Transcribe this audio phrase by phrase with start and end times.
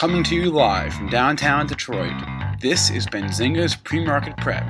[0.00, 2.14] Coming to you live from downtown Detroit,
[2.58, 4.64] this is Benzinga's Pre-Market Prep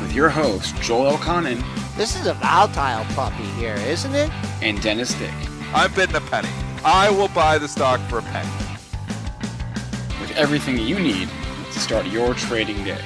[0.00, 1.62] with your host, Joel Elconin.
[1.94, 4.30] This is a volatile puppy here, isn't it?
[4.62, 5.34] And Dennis Dick.
[5.74, 6.48] I'm bidding a penny.
[6.82, 8.48] I will buy the stock for a penny.
[10.22, 11.28] With everything you need
[11.70, 13.04] to start your trading day.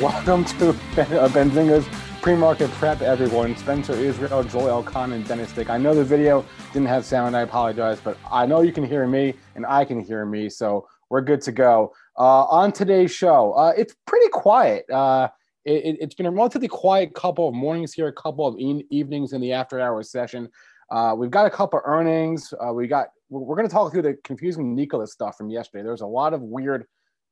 [0.00, 1.86] Welcome to uh, Benzinga's
[2.26, 3.54] pre-market prep, everyone.
[3.54, 5.70] Spencer Israel, Joel Elcon, and Dennis Dick.
[5.70, 7.36] I know the video didn't have sound.
[7.36, 10.88] I apologize, but I know you can hear me, and I can hear me, so
[11.08, 11.92] we're good to go.
[12.18, 14.90] Uh, on today's show, uh, it's pretty quiet.
[14.90, 15.28] Uh,
[15.64, 19.40] it, has been a relatively quiet couple of mornings here, a couple of evenings in
[19.40, 20.48] the after-hours session.
[20.90, 22.52] Uh, we've got a couple of earnings.
[22.54, 23.06] Uh, we got.
[23.28, 25.84] We're, going to talk through the confusing Nikola stuff from yesterday.
[25.84, 26.86] There was a lot of weird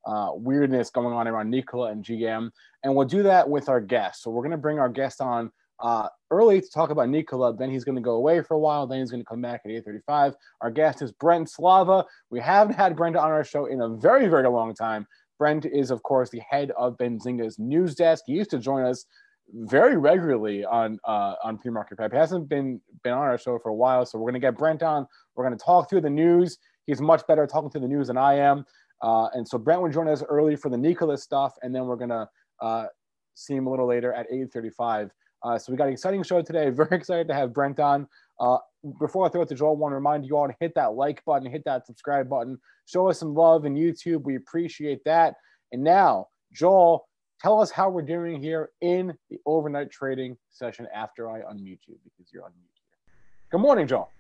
[0.06, 2.50] uh, weirdness going on around Nikola and GM.
[2.82, 4.22] And we'll do that with our guest.
[4.22, 5.50] So we're going to bring our guest on
[5.80, 7.56] uh, early to talk about Nikola.
[7.56, 8.86] Then he's going to go away for a while.
[8.86, 10.34] Then he's going to come back at 8.35.
[10.60, 12.04] Our guest is Brent Slava.
[12.30, 15.06] We haven't had Brent on our show in a very, very long time.
[15.38, 18.24] Brent is, of course, the head of Benzinga's news desk.
[18.26, 19.04] He used to join us
[19.52, 22.12] very regularly on uh, on pre-market prep.
[22.12, 24.56] He hasn't been been on our show for a while, so we're going to get
[24.56, 25.06] Brent on.
[25.34, 26.58] We're going to talk through the news.
[26.86, 28.64] He's much better talking through the news than I am.
[29.04, 31.96] Uh, and so Brent will join us early for the Nikola stuff, and then we're
[31.96, 32.26] gonna
[32.60, 32.86] uh,
[33.34, 35.10] see him a little later at 8:35.
[35.42, 36.70] Uh, so we got an exciting show today.
[36.70, 38.08] Very excited to have Brent on.
[38.40, 38.56] Uh,
[38.98, 40.94] before I throw it to Joel, I want to remind you all to hit that
[40.94, 44.22] like button, hit that subscribe button, show us some love in YouTube.
[44.22, 45.34] We appreciate that.
[45.72, 47.06] And now, Joel,
[47.42, 51.98] tell us how we're doing here in the overnight trading session after I unmute you
[52.04, 53.14] because you're on mute here.
[53.50, 54.10] Good morning, Joel.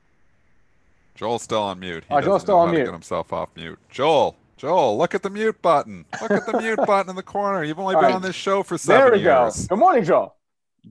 [1.14, 2.04] Joel's still on mute.
[2.06, 2.84] He oh, Joel's still on mute.
[2.84, 3.78] Get himself off mute.
[3.88, 6.04] Joel, Joel, look at the mute button.
[6.22, 7.64] Look at the mute button in the corner.
[7.64, 8.14] You've only been right.
[8.14, 9.24] on this show for seven years.
[9.24, 9.66] There we years.
[9.66, 9.74] go.
[9.74, 10.36] Good morning, Joel.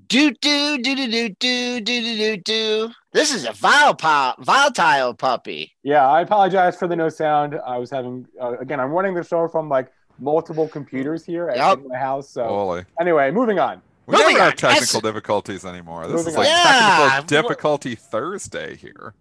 [0.07, 2.91] Do do do do do do do do do.
[3.11, 5.71] This is a volatile volatile puppy.
[5.83, 7.59] Yeah, I apologize for the no sound.
[7.65, 8.79] I was having uh, again.
[8.79, 11.79] I'm running the show from like multiple computers here at yep.
[11.85, 12.29] my house.
[12.29, 12.85] So Holy.
[12.99, 13.81] anyway, moving on.
[14.07, 16.07] We moving never have technical difficulties anymore.
[16.07, 17.21] This moving is like yeah.
[17.21, 19.13] technical difficulty Thursday here.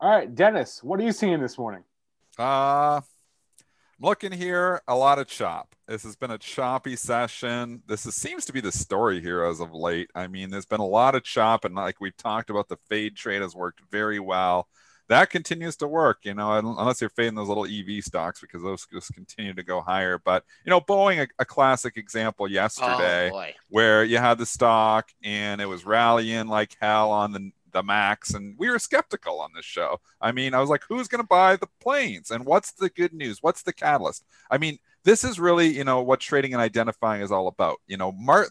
[0.00, 1.84] All right, Dennis, what are you seeing this morning?
[2.38, 5.74] Uh, I'm looking here, a lot of chop.
[5.86, 7.82] This has been a choppy session.
[7.86, 10.10] This is, seems to be the story here as of late.
[10.14, 13.16] I mean, there's been a lot of chop, and like we've talked about, the fade
[13.16, 14.68] trade has worked very well.
[15.08, 18.86] That continues to work, you know, unless you're fading those little EV stocks because those
[18.90, 20.18] just continue to go higher.
[20.18, 25.10] But you know, Boeing, a, a classic example yesterday, oh, where you had the stock
[25.22, 29.50] and it was rallying like hell on the the max and we were skeptical on
[29.54, 30.00] this show.
[30.20, 33.12] I mean i was like who's going to buy the planes and what's the good
[33.12, 33.42] news?
[33.42, 34.24] What's the catalyst?
[34.50, 37.80] I mean this is really you know what trading and identifying is all about.
[37.86, 38.48] You know mar-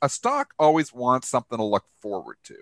[0.00, 2.56] a stock always wants something to look forward to.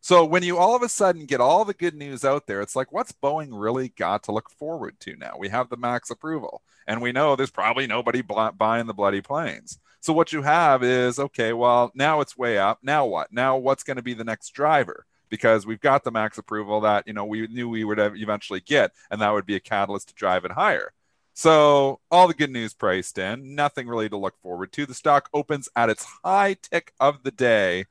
[0.00, 2.76] So when you all of a sudden get all the good news out there it's
[2.76, 5.34] like what's boeing really got to look forward to now?
[5.38, 9.78] We have the max approval and we know there's probably nobody buying the bloody planes.
[10.00, 12.78] So what you have is okay well now it's way up.
[12.82, 13.32] Now what?
[13.32, 17.06] Now what's going to be the next driver because we've got the max approval that
[17.06, 20.14] you know we knew we would eventually get, and that would be a catalyst to
[20.14, 20.92] drive it higher.
[21.34, 24.86] So all the good news priced in, nothing really to look forward to.
[24.86, 27.84] The stock opens at its high tick of the day,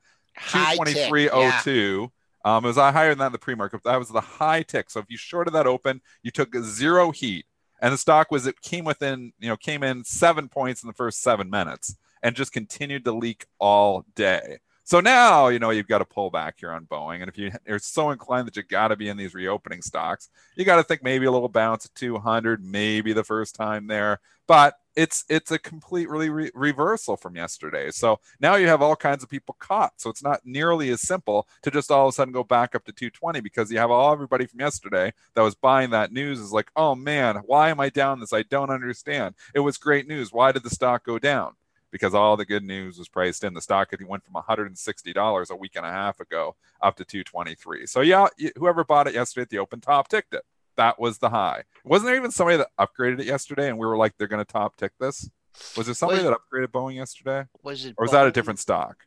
[0.48, 2.12] two twenty three oh two.
[2.44, 3.82] Um, it was I higher than that in the pre-market.
[3.84, 4.90] That was the high tick.
[4.90, 7.46] So if you shorted that open, you took zero heat,
[7.80, 10.92] and the stock was it came within you know came in seven points in the
[10.92, 14.58] first seven minutes and just continued to leak all day.
[14.88, 17.20] So now, you know, you've got to pull back here on Boeing.
[17.20, 20.30] And if you are so inclined that you got to be in these reopening stocks,
[20.56, 24.18] you got to think maybe a little bounce at 200, maybe the first time there.
[24.46, 27.90] But it's it's a completely re- reversal from yesterday.
[27.90, 29.92] So now you have all kinds of people caught.
[30.00, 32.86] So it's not nearly as simple to just all of a sudden go back up
[32.86, 36.50] to 220 because you have all everybody from yesterday that was buying that news is
[36.50, 38.32] like, oh man, why am I down this?
[38.32, 39.34] I don't understand.
[39.54, 40.32] It was great news.
[40.32, 41.57] Why did the stock go down?
[41.90, 43.54] Because all the good news was priced in.
[43.54, 47.86] The stock it went from $160 a week and a half ago up to 223.
[47.86, 50.42] So yeah, whoever bought it yesterday at the open top ticked it.
[50.76, 51.64] That was the high.
[51.84, 54.52] Wasn't there even somebody that upgraded it yesterday and we were like, they're going to
[54.52, 55.28] top tick this?
[55.76, 57.46] Was there somebody was, that upgraded Boeing yesterday?
[57.62, 57.94] Was it?
[57.98, 58.12] Or was Boeing?
[58.12, 59.04] that a different stock?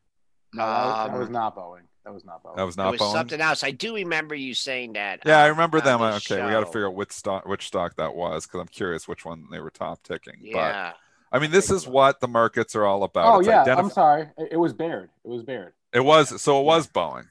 [0.53, 1.83] No, um, that was not Boeing.
[2.03, 2.55] That was not Boeing.
[2.57, 3.13] That was not it was Boeing.
[3.13, 3.63] Something else.
[3.63, 5.21] I do remember you saying that.
[5.25, 6.01] Yeah, I remember them.
[6.01, 6.45] Okay, show.
[6.45, 9.23] we got to figure out which stock which stock that was because I'm curious which
[9.23, 10.39] one they were top ticking.
[10.41, 10.91] Yeah.
[10.91, 10.97] But
[11.31, 13.35] I mean, this is what the markets are all about.
[13.35, 14.29] Oh it's yeah, identif- I'm sorry.
[14.51, 15.09] It was Baird.
[15.23, 15.73] It was Baird.
[15.93, 16.61] It was so.
[16.61, 17.25] It was Boeing.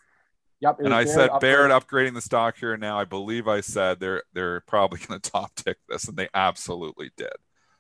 [0.60, 0.80] Yep.
[0.80, 2.98] And I Baird said Baird upgrading the stock here now.
[2.98, 7.10] I believe I said they're they're probably going to top tick this, and they absolutely
[7.16, 7.32] did.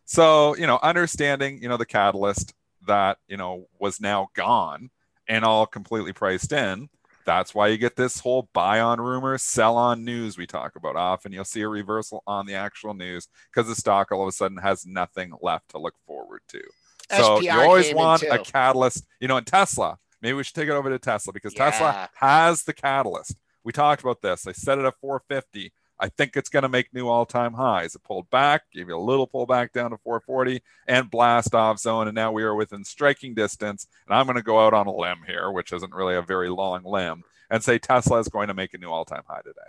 [0.04, 2.54] So you know, understanding you know the catalyst
[2.86, 4.90] that you know was now gone
[5.28, 6.88] and all completely priced in
[7.24, 10.96] that's why you get this whole buy on rumor, sell on news we talk about
[10.96, 11.32] often.
[11.32, 14.58] You'll see a reversal on the actual news because the stock all of a sudden
[14.58, 16.62] has nothing left to look forward to.
[17.10, 19.04] So SPR you always want a catalyst.
[19.20, 21.70] You know, in Tesla, maybe we should take it over to Tesla because yeah.
[21.70, 23.36] Tesla has the catalyst.
[23.64, 24.46] We talked about this.
[24.46, 25.72] I set it at 450.
[26.00, 27.94] I think it's going to make new all-time highs.
[27.94, 32.08] It pulled back, gave you a little pullback down to 440 and blast off zone,
[32.08, 33.86] and now we are within striking distance.
[34.06, 36.48] And I'm going to go out on a limb here, which isn't really a very
[36.48, 39.60] long limb, and say Tesla is going to make a new all-time high today.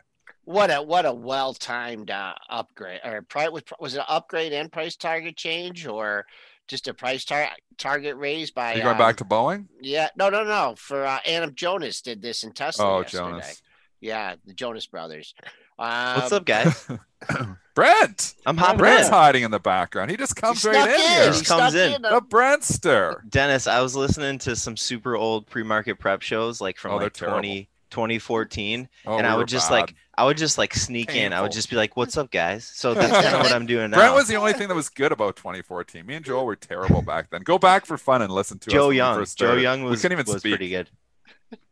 [0.45, 4.95] What a what a well-timed uh, upgrade or was was it an upgrade and price
[4.95, 6.25] target change or
[6.68, 8.74] just a price tar- target raise by?
[8.74, 9.68] Are you going um, back to Boeing?
[9.81, 10.74] Yeah, no, no, no.
[10.77, 12.86] For uh, Adam Jonas did this in Tesla.
[12.86, 13.24] Oh, yesterday.
[13.24, 13.62] Jonas.
[14.00, 15.36] Yeah, the Jonas brothers.
[15.81, 16.88] Um, What's up, guys?
[17.74, 18.36] Brent.
[18.45, 19.13] I'm hopping Brent's in.
[19.13, 20.12] hiding in the background.
[20.12, 21.33] He just comes right in, in, here.
[21.33, 21.94] He comes in.
[21.94, 22.01] in.
[22.04, 23.28] The Brentster.
[23.28, 27.13] Dennis, I was listening to some super old pre-market prep shows, like from oh, like
[27.13, 29.75] 20, 2014, oh, and we I would just bad.
[29.75, 31.25] like I would just like sneak Painful.
[31.25, 31.33] in.
[31.33, 33.89] I would just be like, "What's up, guys?" So that's kind of what I'm doing
[33.89, 33.98] now.
[33.98, 36.06] Brent was the only thing that was good about 2014.
[36.06, 37.42] Me and Joel were terrible back then.
[37.42, 39.25] Go back for fun and listen to Joe us Young.
[39.36, 40.51] Joe Young was, we couldn't even was speak.
[40.51, 40.92] pretty good.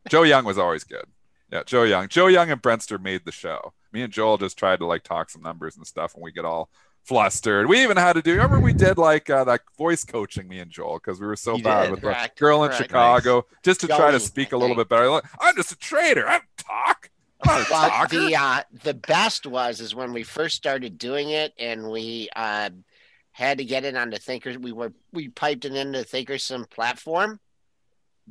[0.10, 1.06] Joe Young was always good.
[1.52, 2.08] Yeah, Joe Young.
[2.08, 3.74] Joe Young and Brentster made the show.
[3.92, 6.46] Me and Joel just tried to like talk some numbers and stuff, and we get
[6.46, 6.70] all
[7.04, 7.68] flustered.
[7.68, 8.34] We even had to do.
[8.34, 11.56] Remember, we did like uh, that voice coaching, me and Joel, because we were so
[11.58, 11.92] You bad did.
[11.92, 12.84] with Correct, the girl in correct.
[12.84, 15.10] Chicago, just to try to speak a little bit better.
[15.10, 16.28] Like, I'm just a trader.
[16.28, 17.10] I don't talk.
[17.48, 18.20] I'm Well, talker.
[18.20, 22.70] the uh, the best was is when we first started doing it, and we uh,
[23.32, 24.58] had to get it on the Thinkers.
[24.58, 27.40] We were we piped it into the Thinkorswim platform.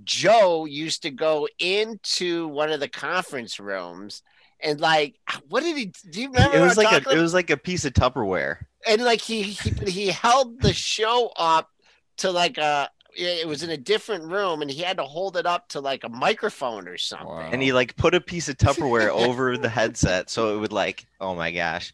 [0.05, 4.23] Joe used to go into one of the conference rooms
[4.61, 5.15] and like,
[5.49, 5.93] what did he?
[6.11, 6.57] Do you remember?
[6.57, 8.59] It was like a it was like a piece of Tupperware.
[8.87, 11.71] and like he, he he held the show up
[12.19, 15.45] to like a it was in a different room and he had to hold it
[15.47, 17.49] up to like a microphone or something Wow.
[17.53, 21.05] and he like put a piece of Tupperware over the headset, so it would like,
[21.21, 21.93] oh my gosh.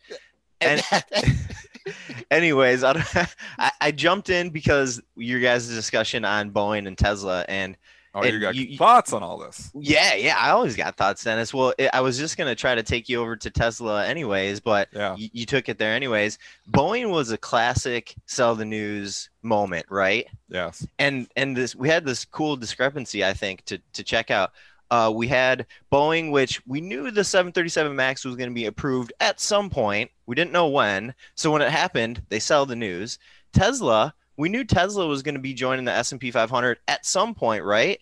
[0.61, 0.83] and,
[2.31, 2.95] Anyways, I,
[3.59, 7.77] I, I jumped in because your guys' discussion on Boeing and Tesla, and
[8.15, 9.71] oh, you got you- thoughts on all this?
[9.75, 11.53] yeah, yeah, I always got thoughts, Dennis.
[11.53, 14.89] Well, it, I was just gonna try to take you over to Tesla, anyways, but
[14.93, 15.17] Yeah.
[15.17, 16.39] you, you took it there, anyways.
[16.71, 20.27] Boeing was a classic sell the news moment, right?
[20.49, 20.87] Yes.
[20.99, 24.53] and and this we had this cool discrepancy i think to to check out
[24.93, 29.13] uh, we had boeing which we knew the 737 max was going to be approved
[29.19, 33.19] at some point we didn't know when so when it happened they sell the news
[33.53, 37.65] tesla we knew tesla was going to be joining the s&p 500 at some point
[37.65, 38.01] right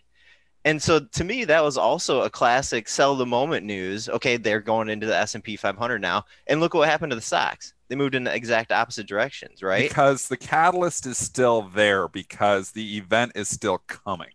[0.65, 4.61] and so to me that was also a classic sell the moment news okay they're
[4.61, 8.15] going into the s&p 500 now and look what happened to the stocks they moved
[8.15, 13.33] in the exact opposite directions right Because the catalyst is still there because the event
[13.35, 14.33] is still coming.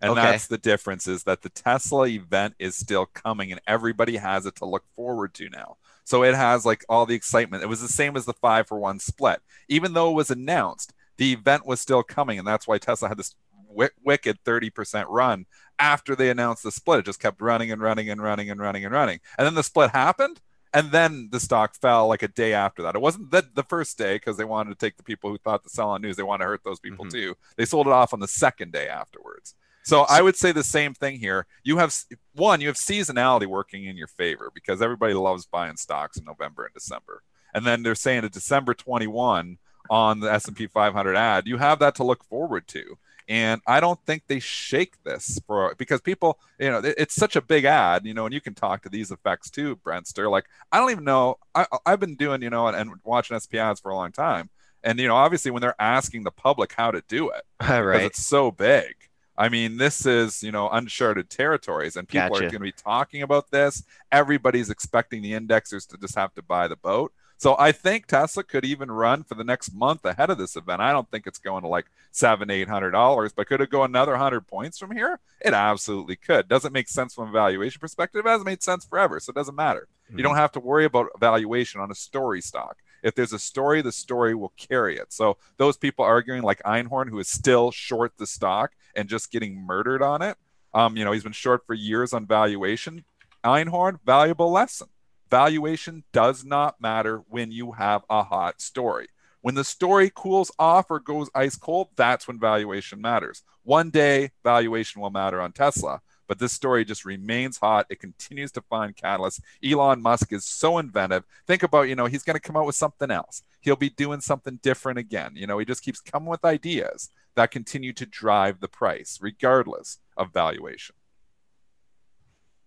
[0.00, 0.22] And Okay.
[0.22, 4.56] that's the difference is that the Tesla event is still coming and everybody has it
[4.56, 5.76] to look forward to now.
[6.04, 7.62] So it has like all the excitement.
[7.62, 9.40] It was the same as the five for one split.
[9.68, 12.38] Even though it was announced, the event was still coming.
[12.38, 13.34] And that's why Tesla had this
[13.70, 15.46] wi- wicked 30% run
[15.78, 17.00] after they announced the split.
[17.00, 19.20] It just kept running and running and running and running and running.
[19.38, 20.40] And then the split happened.
[20.72, 22.94] And then the stock fell like a day after that.
[22.94, 25.64] It wasn't the, the first day because they wanted to take the people who thought
[25.64, 27.10] the sell on news, they want to hurt those people Mhm.
[27.10, 27.34] too.
[27.56, 29.56] They sold it off on the second day afterwards.
[29.82, 31.46] So I would say the same thing here.
[31.64, 31.92] You have
[32.34, 36.66] one, you have seasonality working in your favor because everybody loves buying stocks in November
[36.66, 37.24] and December.
[37.52, 39.58] And then they're saying at December 21
[39.88, 42.96] on the S&P 500 ad, you have that to look forward to.
[43.30, 47.36] And I don't think they shake this for because people, you know, it- it's such
[47.36, 50.28] a big ad, you know, and you can talk to these effects too, Brentster.
[50.28, 51.38] Like, I don't even know.
[51.54, 54.50] I, I've been doing, you know, and, and watching SP ads for a long time.
[54.82, 58.02] And, you know, obviously when they're asking the public how to do it, right.
[58.02, 58.94] it's so big.
[59.38, 63.22] I mean, this is, you know, uncharted territories, and people are going to be talking
[63.22, 63.82] about this.
[64.12, 67.12] Everybody's expecting the indexers to just have to buy the boat.
[67.40, 70.82] So I think Tesla could even run for the next month ahead of this event.
[70.82, 73.82] I don't think it's going to like seven, eight hundred dollars, but could it go
[73.82, 75.20] another hundred points from here?
[75.40, 76.48] It absolutely could.
[76.48, 78.26] Doesn't make sense from a valuation perspective.
[78.26, 79.88] It hasn't made sense forever, so it doesn't matter.
[80.14, 82.76] You don't have to worry about valuation on a story stock.
[83.02, 85.10] If there's a story, the story will carry it.
[85.10, 89.56] So those people arguing like Einhorn, who is still short the stock and just getting
[89.56, 90.36] murdered on it,
[90.74, 93.04] um, you know, he's been short for years on valuation.
[93.42, 94.88] Einhorn, valuable lesson.
[95.30, 99.06] Valuation does not matter when you have a hot story.
[99.42, 103.42] When the story cools off or goes ice cold, that's when valuation matters.
[103.62, 107.86] One day, valuation will matter on Tesla, but this story just remains hot.
[107.88, 109.40] It continues to find catalysts.
[109.64, 111.24] Elon Musk is so inventive.
[111.46, 113.42] Think about, you know, he's going to come out with something else.
[113.60, 115.32] He'll be doing something different again.
[115.36, 119.98] You know, he just keeps coming with ideas that continue to drive the price, regardless
[120.16, 120.96] of valuation.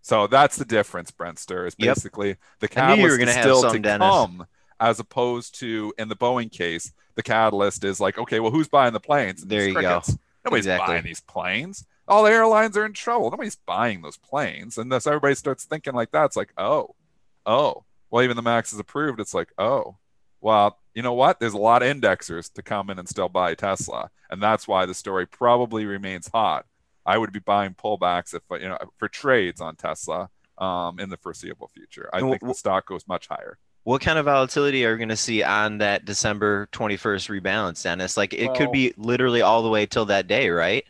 [0.03, 1.95] So that's the difference, Brentster, is Yep.
[1.95, 4.07] basically the you were catalyst is still some, to Dennis.
[4.07, 4.45] come,
[4.79, 8.93] as opposed to in the Boeing case, the catalyst is like, okay, well, who's buying
[8.93, 9.41] the planes?
[9.41, 10.01] And There you go.
[10.45, 10.87] Nobody's Exactly.
[10.93, 11.85] buying these planes.
[12.05, 13.31] All the airlines are in trouble.
[13.31, 14.77] Nobody's buying those planes.
[14.77, 16.25] And thus everybody starts thinking like that.
[16.25, 16.95] It's like, oh,
[17.45, 17.85] oh.
[18.11, 19.21] Well, even the Max is approved.
[19.21, 19.95] It's like, oh,
[20.41, 21.39] well, you know what?
[21.39, 24.11] There's a lot of indexers to come in and still buy Tesla.
[24.29, 26.65] And that's why the story probably remains hot.
[27.05, 31.17] I would be buying pullbacks if, you know, for trades on Tesla um, in the
[31.17, 32.09] foreseeable future.
[32.13, 33.57] I think the stock goes much higher.
[33.83, 38.15] What kind of volatility are we going to see on that December 21st rebalance, Dennis?
[38.15, 40.85] Like it could be literally all the way till that day, right?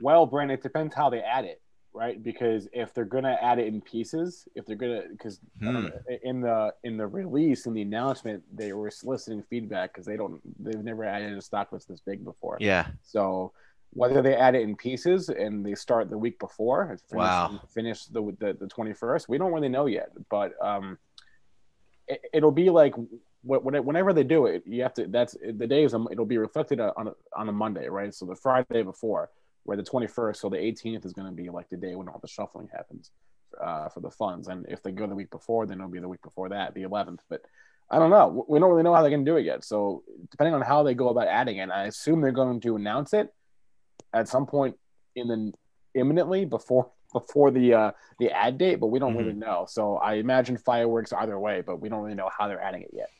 [0.00, 1.60] Well, Brent, it depends how they add it,
[1.92, 2.22] right?
[2.22, 5.88] Because if they're gonna add it in pieces, if they're gonna, because Hmm.
[6.22, 10.40] in the in the release in the announcement, they were soliciting feedback because they don't,
[10.58, 12.56] they've never added a stock that's this big before.
[12.60, 12.86] Yeah.
[13.02, 13.52] So
[13.94, 17.60] whether they add it in pieces and they start the week before, finish, Wow.
[17.68, 20.10] finish the the the twenty first, we don't really know yet.
[20.30, 20.98] But um,
[22.08, 22.94] it, it'll be like
[23.44, 25.06] whenever they do it, you have to.
[25.06, 25.94] That's the day is.
[26.10, 28.14] It'll be reflected on a, on a Monday, right?
[28.14, 29.30] So the Friday before,
[29.64, 32.08] where the twenty first, so the eighteenth is going to be like the day when
[32.08, 33.10] all the shuffling happens
[33.62, 34.48] uh, for the funds.
[34.48, 36.82] And if they go the week before, then it'll be the week before that, the
[36.82, 37.22] eleventh.
[37.28, 37.42] But
[37.90, 38.46] I don't know.
[38.48, 39.64] We don't really know how they're going to do it yet.
[39.64, 43.12] So depending on how they go about adding it, I assume they're going to announce
[43.12, 43.34] it
[44.12, 44.76] at some point
[45.16, 45.52] in the
[45.94, 49.66] imminently before before the uh, the ad date, but we don't really know.
[49.68, 52.90] So I imagine fireworks either way, but we don't really know how they're adding it
[52.92, 53.10] yet.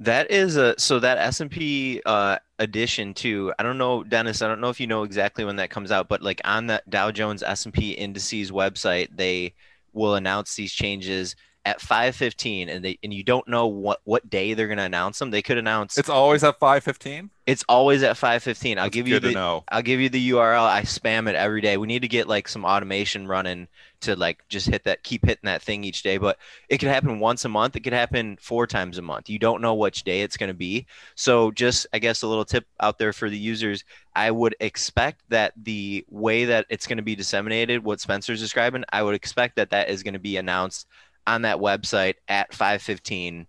[0.00, 4.40] That is a so that S and P uh, addition to I don't know Dennis
[4.40, 6.88] I don't know if you know exactly when that comes out but like on that
[6.88, 9.54] Dow Jones S and P indices website they
[9.92, 11.36] will announce these changes
[11.70, 15.18] at 5:15 and they and you don't know what what day they're going to announce
[15.20, 17.30] them they could announce It's always at 515.
[17.46, 19.64] it's always at 5:15 I'll That's give you the know.
[19.68, 20.66] I'll give you the URL.
[20.66, 21.76] I spam it every day.
[21.76, 23.68] We need to get like some automation running
[24.00, 26.16] to like just hit that, keep hitting that thing each day.
[26.18, 27.76] But it could happen once a month.
[27.76, 29.28] It could happen four times a month.
[29.28, 30.86] You don't know which day it's going to be.
[31.14, 33.84] So just, I guess, a little tip out there for the users.
[34.14, 38.84] I would expect that the way that it's going to be disseminated, what Spencer's describing,
[38.92, 40.86] I would expect that that is going to be announced
[41.26, 43.46] on that website at 5:15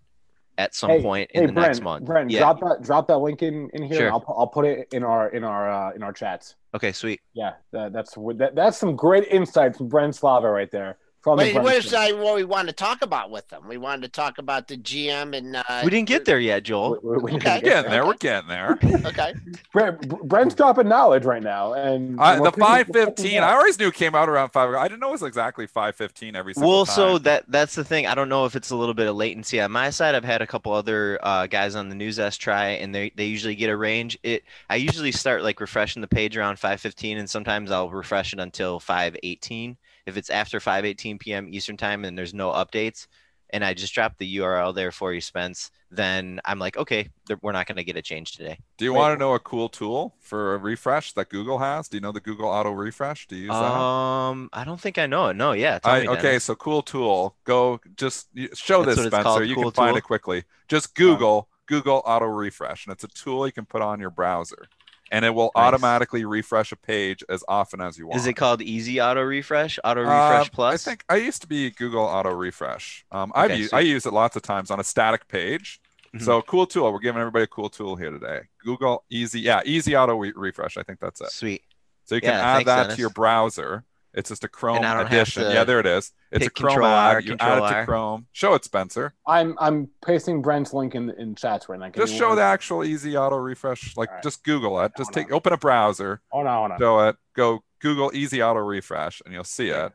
[0.58, 2.06] at some Hey, point in hey, the Brent, next month.
[2.06, 2.40] Brent, yeah.
[2.40, 3.98] drop that drop that link in, in here.
[3.98, 4.06] Sure.
[4.08, 6.56] and I'll I'll put it in our in our uh, in our chats.
[6.74, 7.22] Okay, sweet.
[7.34, 10.98] Yeah, that, that's that, that's some great insight from Brent Slava right there.
[11.24, 11.98] From the What, what is Show.
[12.00, 13.68] uh, what we wanted to talk about with them?
[13.68, 16.98] We wanted to talk about the GM and uh, We didn't get there yet, Joel.
[17.04, 17.60] We- we- we Okay.
[17.62, 18.06] didn't We're getting there.
[18.06, 18.80] We're getting there.
[19.12, 19.34] Okay,
[19.74, 23.44] Brent, Brent's dropping knowledge right now, and Uh, the five fifteen.
[23.44, 24.74] I always knew it came out around five.
[24.74, 26.96] I didn't know it was exactly five fifteen every single Well, time.
[26.96, 28.08] so that that's the thing.
[28.08, 30.16] I don't know if it's a little bit of latency on my side.
[30.16, 33.26] I've had a couple other uh, guys on the News S try, and they they
[33.26, 34.18] usually get a range.
[34.24, 38.40] It I usually start like refreshing the page around 5:15, and sometimes I'll refresh it
[38.40, 39.78] until 5:18.
[40.12, 41.48] If it's after 5:18 p.m.
[41.50, 43.08] Eastern time and there's no updates,
[43.50, 47.10] and I just drop the URL there for you, Spence, then I'm like, okay,
[47.42, 48.58] we're not going to get a change today.
[48.78, 49.00] Do you Wait.
[49.00, 51.88] want to know a cool tool for a refresh that Google has?
[51.88, 53.28] Do you know the Google Auto Refresh?
[53.28, 53.56] Do you use that?
[53.56, 55.36] Um, I don't think I know it.
[55.36, 55.80] No, yeah.
[55.80, 56.44] tell I, me, okay, Dennis.
[56.46, 57.36] so cool tool.
[57.44, 59.24] Go just show That's this, what it's Spencer.
[59.24, 59.98] called, You cool can find tool?
[59.98, 60.44] it quickly.
[60.68, 64.68] Just Google Google Auto Refresh, and it's a tool you can put on your browser,
[65.12, 65.64] and it will Nice.
[65.66, 68.20] automatically refresh a page as often as you want.
[68.20, 69.78] Is it called Easy Auto Refresh?
[69.84, 70.88] Auto Uh, Refresh Plus?
[70.88, 73.06] I think I used to be Google Auto Refresh.
[73.12, 75.80] Um, I've Okay, used, so- I use it lots of times on a static page.
[76.16, 76.24] Mhm.
[76.24, 76.92] So cool tool.
[76.92, 78.42] We're giving everybody a cool tool here today.
[78.64, 80.78] Google Easy, yeah, Easy Auto re- Refresh.
[80.78, 81.32] I think that's it.
[81.32, 81.64] Sweet.
[82.06, 82.96] So you can Yeah, add thanks, that Dennis.
[82.96, 83.84] to your browser.
[84.14, 85.44] It's just a Chrome I don't have edition.
[85.44, 86.12] Yeah, there it is.
[86.32, 87.14] It's a Chrome Control ad.
[87.16, 88.28] R, you add it to Chrome.
[88.34, 89.14] Show it, Spencer.
[89.26, 91.90] I'm I'm pasting Brent's link in in chats right now.
[91.90, 93.96] Can Just show want- the actual Easy Auto Refresh.
[93.96, 94.24] Like, All right.
[94.24, 94.92] just Google it.
[94.98, 96.80] Just take open a browser, Oh no, hold on.
[96.80, 97.16] show it.
[97.36, 99.92] Go Google Easy Auto Refresh, and you'll see it.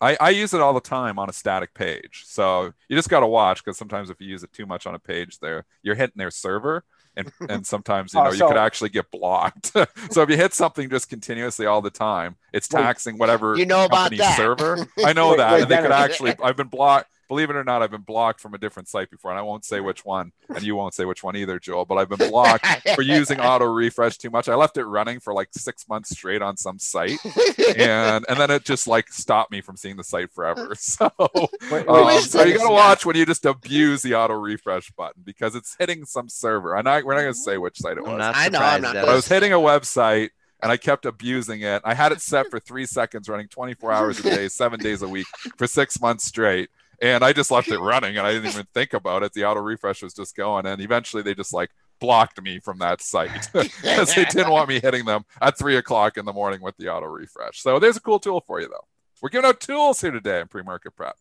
[0.00, 2.24] I, I use it all the time on a static page.
[2.26, 4.94] So you just got to watch because sometimes if you use it too much on
[4.96, 6.84] a page, there you're hitting their server,
[7.16, 9.66] and and sometimes you Oh, know you so- could actually get blocked.
[10.10, 13.84] so if you hit something just continuously all the time, it's taxing whatever You know
[13.84, 14.36] about company's that.
[14.36, 14.86] server.
[15.04, 16.34] I know Wait, that, wait, and they could actually.
[16.42, 17.08] I've been blocked.
[17.32, 19.64] Believe it or not, I've been blocked from a different site before, and I won't
[19.64, 21.86] say which one, and you won't say which one either, Joel.
[21.86, 24.50] But I've been blocked for using auto refresh too much.
[24.50, 27.18] I left it running for like six months straight on some site,
[27.78, 30.74] and and then it just like stopped me from seeing the site forever.
[30.82, 31.10] So,
[31.70, 35.22] Wait, um, so you this gotta watch when you just abuse the auto refresh button
[35.24, 36.76] because it's hitting some server.
[36.76, 38.20] And I we're not gonna say which site it was.
[38.36, 40.30] I know, I'm not- But I was hitting a website
[40.62, 41.80] and I kept abusing it.
[41.84, 45.08] I had it set for three seconds, running 24 hours a day, seven days a
[45.08, 46.68] week for six months straight.
[47.02, 49.32] And I just left it running and I didn't even think about it.
[49.34, 50.64] The auto refresh was just going.
[50.66, 54.80] And eventually they just like blocked me from that site because they didn't want me
[54.80, 57.60] hitting them at three o'clock in the morning with the auto refresh.
[57.60, 58.86] So there's a cool tool for you though.
[59.20, 61.16] We're giving out tools here today in pre-market prep.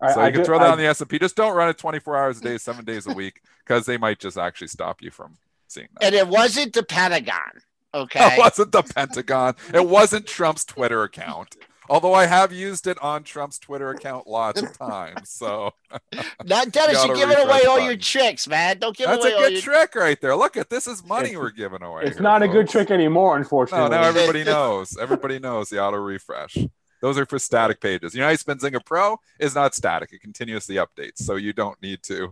[0.00, 1.18] All right, so I you can ju- throw that I- on the S&P.
[1.18, 4.18] Just don't run it 24 hours a day, seven days a week, because they might
[4.18, 5.36] just actually stop you from
[5.68, 6.06] seeing that.
[6.06, 7.36] and it wasn't the Pentagon.
[7.92, 8.20] Okay.
[8.34, 9.56] It wasn't the Pentagon.
[9.74, 11.56] It wasn't Trump's Twitter account.
[11.90, 15.28] Although I have used it on Trump's Twitter account lots of times.
[15.28, 15.72] So
[16.44, 18.78] Not Dennis, you're giving away refresh all your tricks, man.
[18.78, 20.36] Don't give that's a away all good your trick right there.
[20.36, 22.04] Look at this is money It's- we're giving away.
[22.04, 23.90] It's here, not a good trick anymore, unfortunately.
[23.90, 24.14] No, unfortunately.
[24.14, 24.44] now everybody
[24.78, 24.96] knows.
[24.96, 26.56] Everybody knows the auto refresh.
[27.02, 28.14] Those are for static pages.
[28.14, 30.12] United Benzinga Pro is not static.
[30.12, 31.16] It continuously updates.
[31.18, 32.26] So you don't need to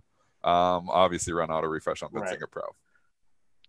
[0.44, 2.38] um, obviously run auto refresh on Right.
[2.38, 2.62] Benzinga Pro.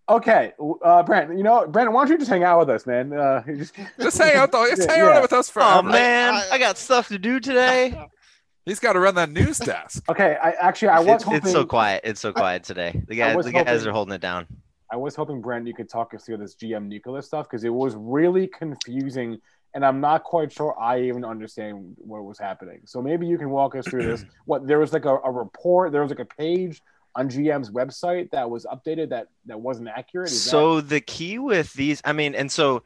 [0.09, 1.37] Okay, uh, Brent.
[1.37, 3.13] You know, Brandon, why don't you just hang out with us, man?
[3.13, 4.67] Uh, just, Just hang out though.
[4.67, 5.09] Just hang yeah.
[5.09, 8.07] out with us for Oh man, I- I got stuff to do today.
[8.65, 10.03] He's got to run that news desk.
[10.09, 12.01] Okay, I actually I was It's, hoping it's so quiet.
[12.03, 13.01] It's so quiet today.
[13.07, 14.47] The guys, the guys hoping- are holding it down.
[14.91, 17.69] I was hoping Brandon, you could talk us through this GM Nikola stuff because it
[17.69, 19.39] was really confusing
[19.75, 22.81] and I'm not quite sure I even understand what was happening.
[22.85, 24.25] So maybe you can walk us through this.
[24.45, 26.81] What there was like a, a report, there was like a page
[27.15, 30.31] on GM's website that was updated that that wasn't accurate.
[30.31, 32.83] Is So the key with these, I mean, and so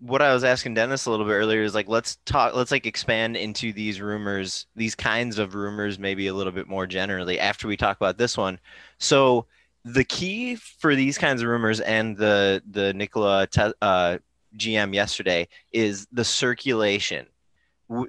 [0.00, 2.86] what I was asking Dennis a little bit earlier is like let's talk let's like
[2.86, 7.66] expand into these rumors, these kinds of rumors maybe a little bit more generally after
[7.66, 8.58] we talk about this one.
[8.98, 9.46] So
[9.84, 13.48] the key for these kinds of rumors and the the Nikola
[13.80, 14.18] uh,
[14.56, 17.26] GM yesterday is the circulation.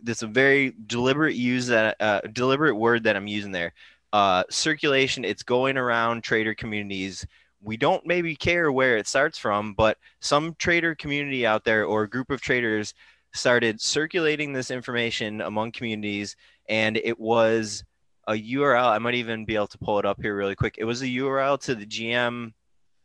[0.04, 3.74] That's a very deliberate use that uh, deliberate word that I'm using there.
[4.16, 5.26] Uh, circulation.
[5.26, 7.26] It's going around trader communities
[7.66, 12.06] we don't maybe care where it starts from, but some trader community out there or
[12.06, 12.94] group of traders
[13.34, 16.36] started circulating this information among communities,
[16.70, 17.84] and it was
[18.28, 18.88] a URL.
[18.88, 20.76] I might even be able to pull it up here really quick.
[20.78, 22.54] It was a URL to the GM,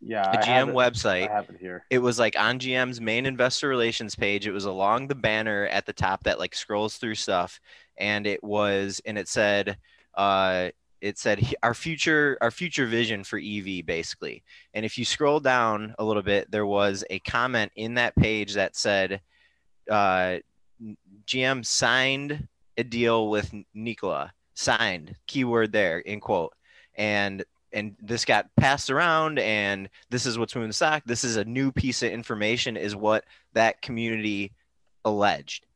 [0.00, 1.28] yeah, the GM it- website.
[1.28, 1.84] I have it here.
[1.90, 4.46] It was like on GM's main investor relations page.
[4.46, 7.60] It was along the banner at the top that like scrolls through stuff,
[7.96, 9.78] and it was and it said,
[10.14, 10.68] uh,
[11.00, 14.42] it said our future our future vision for EV basically.
[14.74, 18.54] And if you scroll down a little bit, there was a comment in that page
[18.54, 19.20] that said,
[19.90, 20.38] uh,
[21.26, 24.32] GM signed a deal with Nikola.
[24.54, 26.52] Signed, keyword there in quote,
[26.96, 31.36] and and this got passed around and this is what's moving the stock this is
[31.36, 34.52] a new piece of information is what that community
[35.04, 35.66] alleged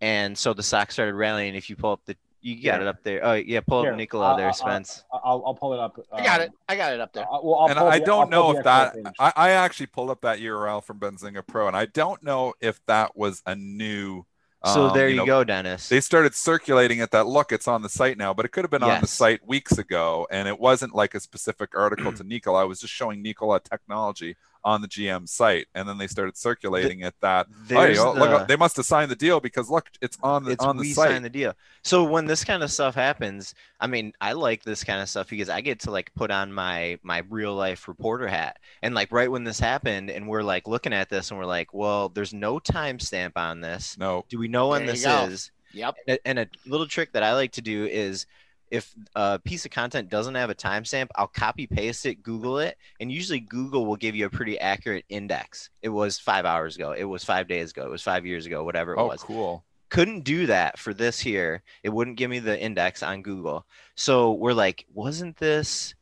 [0.00, 2.80] and so the stock started rallying if you pull up the you got Yeah.
[2.80, 5.42] it up there oh yeah pull Here, up Nikola uh, there uh, Spence I- I'll,
[5.46, 5.98] I'll pull it up.
[6.12, 6.52] I got um, it.
[6.68, 7.24] I got it up there.
[7.24, 8.96] uh, well, I'll and pull I the- don't I'll know if that.
[9.18, 12.80] I, I actually pulled up that URL from Benzinga Pro, and I don't know if
[12.86, 14.24] that was a new.
[14.64, 17.82] so um, there you, know, go dennis They started circulating it that look, it's on
[17.82, 20.58] the site now, but it could have been on the site weeks ago, and it
[20.58, 22.62] wasn't like a specific article to Nikola.
[22.62, 27.00] I was just showing Nikola technology on the GM site, and then they started circulating
[27.00, 29.70] it that oh, There's you know, the- look, they must have signed the deal because
[29.70, 31.10] look, it's on the it's on the we site.
[31.10, 31.54] signed the deal.
[31.82, 35.28] So when this kind of stuff happens, I mean, I like this kind of stuff
[35.30, 38.58] because I get to like put on my my real life reporter hat.
[38.82, 41.72] And like right when this happened, and we're like looking at this, and we're like,
[41.72, 43.96] well, there's no timestamp on this.
[43.98, 45.50] no, Do we know when There this is?
[45.72, 45.94] Yep.
[46.08, 48.26] And a- and a little trick that I like to do is
[48.70, 52.76] if a piece of content doesn't have a timestamp, I'll copy paste it, Google it,
[53.00, 55.70] and usually Google will give you a pretty accurate index.
[55.82, 58.64] It was five hours ago, it was five days ago, it was five years ago,
[58.64, 59.64] whatever it oh, was cool.
[59.88, 61.62] couldn't do that for this here.
[61.82, 63.66] It wouldn't give me the index on Google.
[63.96, 65.94] So we're like, wasn't this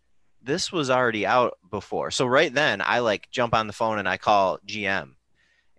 [0.43, 2.11] this was already out before.
[2.11, 5.11] So right then, I like jump on the phone and I call GM,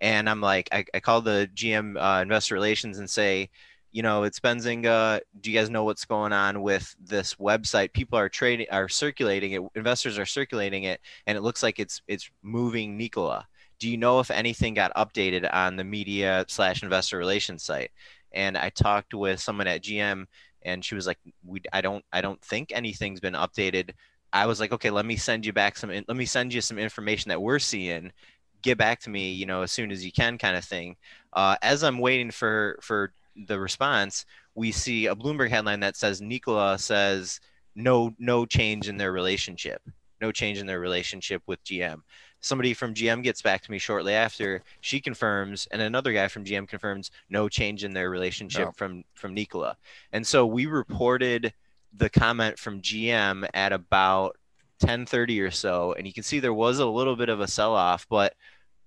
[0.02, 3.49] and I'm like, I, I call the GM uh, investor relations and say,
[3.91, 5.21] you know, it's Benzinga.
[5.41, 7.93] Do you guys know what's going on with this website?
[7.93, 9.62] People are trading, are circulating it.
[9.75, 13.47] Investors are circulating it, and it looks like it's it's moving Nikola.
[13.80, 17.91] Do you know if anything got updated on the media slash investor relations site?
[18.34, 20.25] And I talked with someone at GM,
[20.63, 23.91] and she was like, "We, I don't, I don't think anything's been updated."
[24.32, 26.78] I was like, "Okay, let me send you back some, let me send you some
[26.78, 28.12] information that we're seeing.
[28.62, 30.97] Get back to me, you know, as soon as you can, kind of thing."
[31.34, 36.22] Uh, as I'm waiting for for the response, we see a Bloomberg headline that says
[36.22, 37.39] Nikola says
[37.76, 39.82] no no change in their relationship,
[40.22, 42.02] no change in their relationship with GM.
[42.42, 44.63] Somebody from GM gets back to me shortly after.
[44.82, 48.72] She confirms, and another guy from GM confirms no change in their relationship No.
[48.72, 49.78] from from Nikola.
[50.13, 51.54] And so we reported
[51.94, 54.38] the comment from GM at about
[54.80, 58.08] 10:30 or so, and you can see there was a little bit of a sell-off,
[58.10, 58.34] but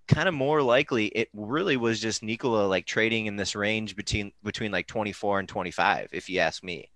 [0.09, 4.33] kind of more likely it really was just Nikola like trading in this range between
[4.43, 6.91] between like 24 and 25 if you ask me.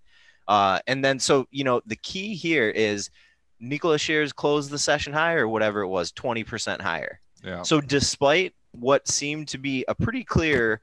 [0.47, 3.09] Uh, and then so you know the key here is
[3.59, 7.19] Nikola shares closed the session higher or whatever it was 20% higher.
[7.43, 7.63] Yeah.
[7.63, 10.81] So despite what seemed to be a pretty clear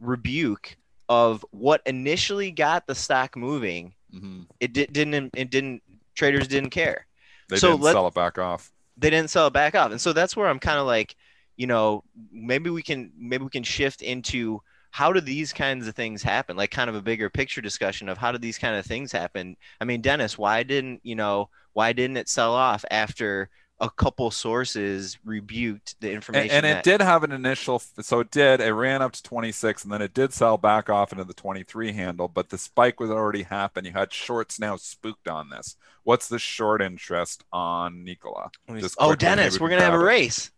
[0.00, 0.76] rebuke
[1.08, 5.82] of what initially got the stock moving, hmm it di- didn't it didn't
[6.14, 7.06] traders didn't care
[7.48, 8.72] They So didn't let- sell it back off.
[8.96, 11.14] they didn't sell it back off and so that's where i'm kind of like
[11.56, 15.94] you know maybe we can maybe we can shift into how do these kinds of
[15.94, 18.86] things happen like kind of a bigger picture discussion of how do these kind of
[18.86, 23.50] things happen i mean dennis why didn't you know why didn't it sell off after
[23.78, 28.30] a couple sources rebuked the information and it that- did have an initial, so it
[28.30, 28.60] did.
[28.60, 31.92] It ran up to 26, and then it did sell back off into the 23
[31.92, 32.26] handle.
[32.26, 33.86] But the spike was already happened.
[33.86, 35.76] You had shorts now spooked on this.
[36.04, 38.50] What's the short interest on Nikola?
[38.68, 40.50] Me- oh dennis we we're gonna have a race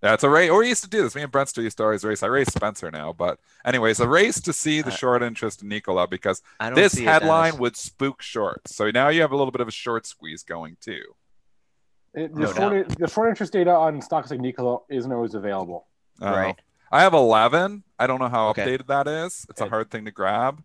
[0.00, 0.50] That's a race.
[0.50, 1.14] Or we used to do this.
[1.16, 2.22] Me and Brent still used to always race.
[2.22, 6.06] I race Spencer now, but anyways, a race to see the short interest in Nikola
[6.06, 6.40] because
[6.74, 8.76] this headline would spook shorts.
[8.76, 11.02] So now you have a little bit of a short squeeze going too.
[12.14, 15.86] It, the, No short, the short interest data on stocks like Nikola isn't always available.
[16.22, 16.56] Uh, Right.
[16.90, 17.82] I have 11.
[17.98, 18.64] I don't know how Okay.
[18.64, 19.44] updated that is.
[19.50, 20.62] It's a hard thing to grab.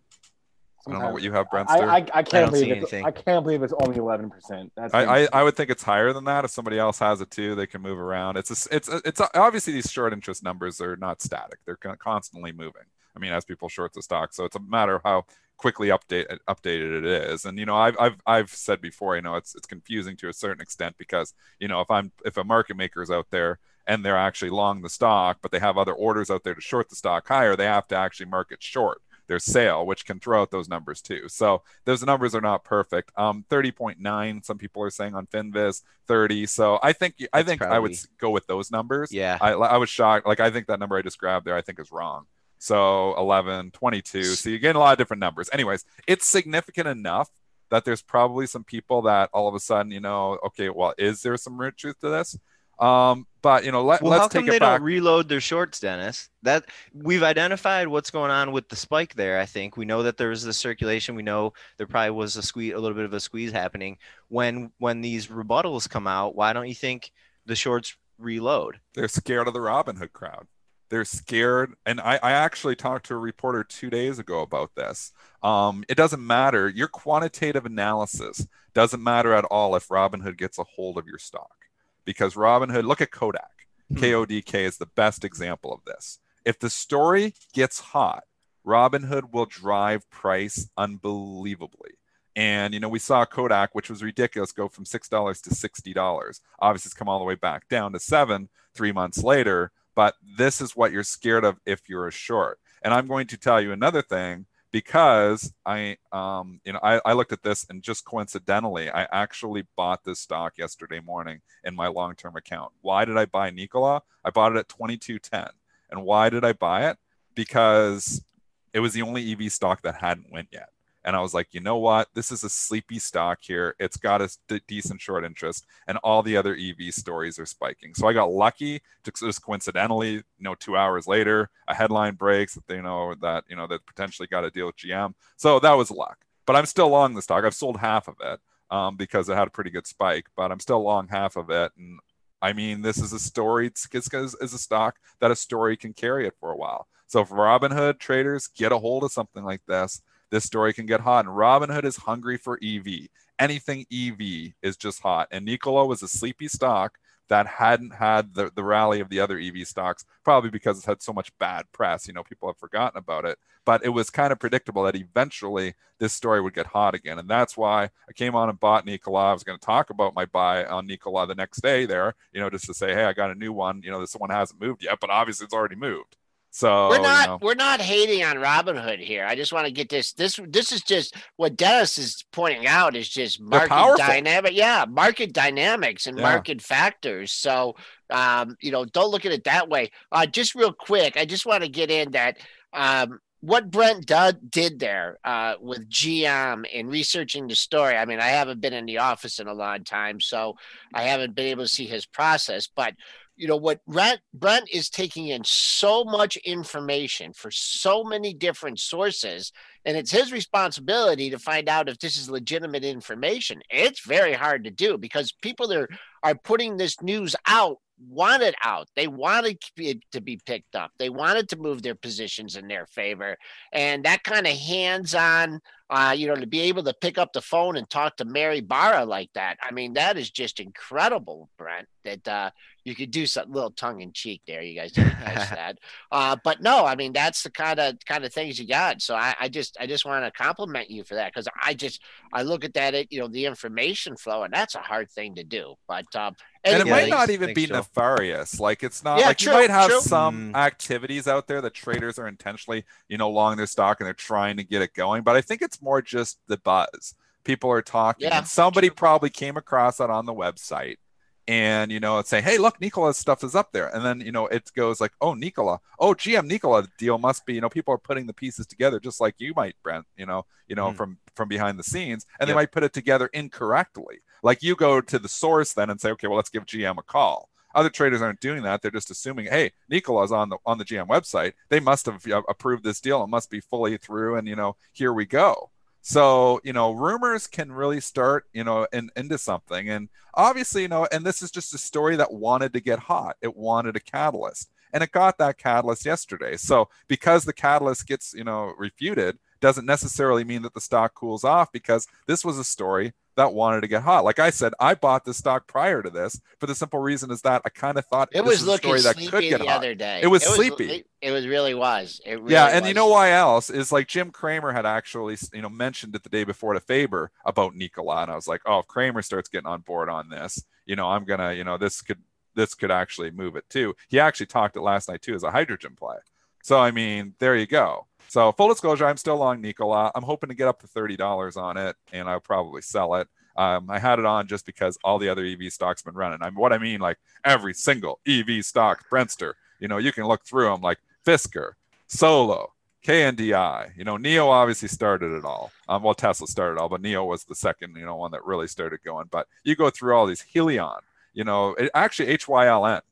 [0.86, 1.88] I don't know what you have, I, Brentster.
[1.88, 3.04] I, I don't can't see believe it's, anything.
[3.06, 4.72] I can't believe it's only eleven percent.
[4.76, 6.44] That's I, I, I would think it's higher than that.
[6.44, 8.36] If somebody else has it too, they can move around.
[8.36, 11.58] It's a, it's a, it's a, obviously these short interest numbers are not static.
[11.64, 12.82] They're constantly moving.
[13.16, 15.24] I mean, as people short the stock, so it's a matter of how
[15.56, 17.44] quickly update updated it is.
[17.44, 20.32] And you know, I've I've I've said before, you know, it's it's confusing to a
[20.32, 24.04] certain extent because you know if I'm if a market maker is out there and
[24.04, 26.96] they're actually long the stock, but they have other orders out there to short the
[26.96, 30.68] stock higher, they have to actually market short their sale, which can throw out those
[30.68, 31.28] numbers too.
[31.28, 33.10] So those numbers are not perfect.
[33.16, 36.46] Um, 30.9, some people are saying on Finviz, 30.
[36.46, 39.12] So I think I That's think I would go with those numbers.
[39.12, 40.26] yeah I, I was shocked.
[40.26, 42.26] Like I think that number I just grabbed there, I think is wrong.
[42.58, 44.22] So 11, 22.
[44.24, 45.50] So you get a lot of different numbers.
[45.52, 47.28] Anyways, it's significant enough
[47.70, 51.22] that there's probably some people that all of a sudden, you know, okay, well, is
[51.22, 52.38] there some root truth to this?
[52.78, 55.40] Um, but you know, let, Well, how let's come take they it don't reload their
[55.40, 56.30] shorts, Dennis?
[56.44, 59.38] That we've identified what's going on with the spike there.
[59.38, 61.14] I think we know that there was the circulation.
[61.14, 64.72] We know there probably was a squeeze, a little bit of a squeeze happening when
[64.78, 66.34] when these rebuttals come out.
[66.34, 67.12] Why don't you think
[67.44, 68.80] the shorts reload?
[68.94, 70.46] they're scared of the Robinhood crowd.
[70.88, 71.74] They're scared.
[71.84, 75.12] And I, I actually talked to a reporter two days ago about this.
[75.42, 76.66] Um, it doesn't matter.
[76.66, 81.63] Your quantitative analysis doesn't matter at all if Robinhood gets a hold of your stock.
[82.04, 83.50] Because Robinhood, look at Kodak.
[83.88, 83.98] Hmm.
[83.98, 86.18] KODK is the best example of this.
[86.44, 88.24] If the story gets hot,
[88.66, 91.92] Robinhood will drive price unbelievably.
[92.36, 95.92] And you know, we saw Kodak, which was ridiculous, go from six dollars to sixty
[95.92, 96.40] dollars.
[96.58, 99.70] Obviously, it's come all the way back down to seven three months later.
[99.94, 102.58] But this is what you're scared of if you're a short.
[102.82, 107.12] And I'm going to tell you another thing because I, um, you know, I, I
[107.12, 111.86] looked at this and just coincidentally, I actually bought this stock yesterday morning in my
[111.86, 112.72] long-term account.
[112.80, 114.02] Why did I buy Nikola?
[114.24, 115.50] I bought it at 22.10.
[115.90, 116.98] And why did I buy it?
[117.36, 118.24] Because
[118.72, 120.70] it was the only EV stock that hadn't went yet.
[121.04, 122.08] And I was like, you know what?
[122.14, 123.74] This is a sleepy stock here.
[123.78, 127.94] It's got a d- decent short interest, and all the other EV stories are spiking.
[127.94, 128.80] So I got lucky.
[129.04, 133.56] Just coincidentally, you know, two hours later, a headline breaks that they know that you
[133.56, 135.14] know that potentially got a deal with GM.
[135.36, 136.18] So that was luck.
[136.46, 137.44] But I'm still long the stock.
[137.44, 138.40] I've sold half of it
[138.70, 140.26] um, because it had a pretty good spike.
[140.36, 141.98] But I'm still long half of it, and
[142.44, 143.68] I mean, this is a story.
[143.68, 146.88] It's, it's, it's a stock that a story can carry it for a while.
[147.06, 151.00] So if Robinhood traders get a hold of something like this, this story can get
[151.00, 151.26] hot.
[151.26, 153.08] And Robinhood is hungry for EV.
[153.38, 155.28] Anything EV is just hot.
[155.30, 159.38] And Nikola was a sleepy stock that hadn't had the, the rally of the other
[159.38, 162.06] EV stocks, probably because it's had so much bad press.
[162.06, 163.38] You know, people have forgotten about it.
[163.64, 167.18] But it was kind of predictable that eventually this story would get hot again.
[167.18, 169.30] And that's why I came on and bought Nikola.
[169.30, 172.40] I was going to talk about my buy on Nikola the next day there, you
[172.40, 173.80] know, just to say, hey, I got a new one.
[173.82, 176.16] You know, this one hasn't moved yet, but obviously it's already moved.
[176.56, 177.38] So we're not you know.
[177.42, 179.26] we're not hating on Robinhood here.
[179.26, 180.12] I just want to get this.
[180.12, 184.52] This this is just what Dennis is pointing out is just market dynamic.
[184.54, 186.22] Yeah, market dynamics and Yeah.
[186.22, 187.32] market factors.
[187.32, 187.74] So
[188.08, 189.90] um, you know, don't look at it that way.
[190.12, 192.36] Uh, just real quick, I just want to get in that
[192.72, 197.96] um, what Brent Dud did there uh, with GM in researching the story.
[197.96, 200.54] I mean, I haven't been in the office in a long time, so
[200.94, 202.94] I haven't been able to see his process, but
[203.36, 208.80] you know what Brent, Brent is taking in so much information for so many different
[208.80, 209.52] sources
[209.84, 213.60] and it's his responsibility to find out if this is legitimate information.
[213.70, 215.88] It's very hard to do because people are
[216.22, 218.88] are putting this news out want it out.
[218.96, 220.90] They want it to be, to be picked up.
[220.98, 223.36] They wanted to move their positions in their favor
[223.72, 227.40] and that kind of hands-on uh, you know, to be able to pick up the
[227.42, 229.58] phone and talk to Mary Barra like that.
[229.62, 232.50] I mean, that is just incredible, Brent, that uh,
[232.84, 234.62] you could do some little tongue in cheek there.
[234.62, 235.78] You guys didn't catch that.
[236.10, 239.02] Uh, but no, I mean, that's the kind of kind of things you got.
[239.02, 242.00] So I, I just I just want to compliment you for that because I just
[242.32, 245.34] I look at that, it, you know, the information flow, and that's a hard thing
[245.36, 245.74] to do.
[245.88, 246.34] But um,
[246.70, 247.66] and it anyway, might not even be Joe.
[247.66, 248.58] nefarious.
[248.58, 249.94] Like it's not Yeah, like true, you might have true.
[249.94, 250.54] some Mm.
[250.54, 254.56] activities out there that traders are intentionally, you know, long their stock and they're trying
[254.56, 255.22] to get it going.
[255.22, 257.14] But I think it's more just the buzz.
[257.44, 258.96] People are talking, Yeah, and somebody true.
[258.96, 260.96] probably came across that on the website.
[261.46, 264.32] And you know, it's saying, "Hey, look, Nikola's stuff is up there," and then you
[264.32, 267.92] know, it goes like, "Oh, Nikola, oh, GM Nikola deal must be." You know, people
[267.92, 270.06] are putting the pieces together, just like you might, Brent.
[270.16, 270.96] You know, you know, Hmm.
[270.96, 274.20] from from behind the scenes, and they might put it together incorrectly.
[274.42, 277.02] Like you go to the source then and say, "Okay, well, let's give GM a
[277.02, 278.80] call." Other traders aren't doing that.
[278.82, 281.54] They're just assuming, "Hey, Nikola's on the on the GM website.
[281.68, 283.22] They must have approved this deal.
[283.22, 285.70] It must be fully through." And you know, here we go.
[286.06, 289.88] So, you know, rumors can really start, you know, in, into something.
[289.88, 293.36] And obviously, you know, and this is just a story that wanted to get hot.
[293.40, 294.70] It wanted a catalyst.
[294.92, 296.58] And it got that catalyst yesterday.
[296.58, 301.42] So because the catalyst gets, you know, refuted, doesn't necessarily mean that the stock cools
[301.42, 304.22] off because this was a story that wanted to get hot.
[304.22, 307.40] Like I said, I bought the stock prior to this for the simple reason is
[307.40, 309.66] that I kind of thought it was a looking story that could sleepy get the
[309.66, 309.78] hot.
[309.78, 310.20] other day.
[310.22, 310.90] It was sleepy.
[310.90, 312.20] It, it was really was.
[312.26, 315.62] It really yeah, and you know why else is like Jim Cramer had actually you
[315.62, 318.80] know mentioned it the day before to Faber about Nikola, and I was like, oh,
[318.80, 322.02] if Kramer starts getting on board on this, you know, I'm gonna, you know, this
[322.02, 322.18] could
[322.54, 323.94] this could actually move it too.
[324.10, 326.16] He actually talked it last night too as a hydrogen play.
[326.62, 328.08] So I mean, there you go.
[328.34, 330.10] So full disclosure, I'm still long Nikola.
[330.12, 333.28] I'm hoping to get up to thirty dollars on it, and I'll probably sell it.
[333.56, 336.40] Um, I had it on just because all the other EV stocks been running.
[336.42, 339.52] I'm what I mean, like every single EV stock, Brentster.
[339.78, 341.74] You know, you can look through them like Fisker,
[342.08, 342.72] Solo,
[343.06, 343.96] KNDI.
[343.96, 345.70] You know, NIO obviously started it all.
[345.88, 348.66] Um, well, Tesla started all, but NIO was the second, you know, one that really
[348.66, 349.28] started going.
[349.30, 350.98] But you go through all these Hyliion,
[351.34, 353.02] you know, it, actually HYLN.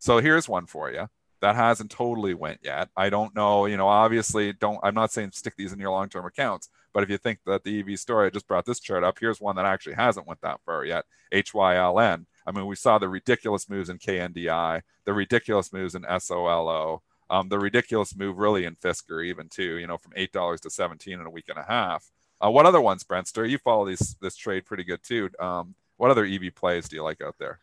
[0.00, 1.08] So here's one for you
[1.44, 2.88] that hasn't totally went yet.
[2.96, 6.24] I don't know, you know, obviously don't, I'm not saying stick these in your long-term
[6.24, 9.18] accounts, but if you think that the EV story, I just brought this chart up,
[9.20, 12.24] here's one that actually hasn't went that far yet, HYLN.
[12.46, 17.50] I mean, we saw the ridiculous moves in KNDI, the ridiculous moves in SOLO, um,
[17.50, 21.26] the ridiculous move really in Fisker even too, you know, from $8 to 17 in
[21.26, 22.10] a week and a half.
[22.42, 23.48] Uh, what other ones, Brentster?
[23.48, 25.28] You follow these, this trade pretty good too.
[25.38, 27.58] Um, what other EV plays do you like out there?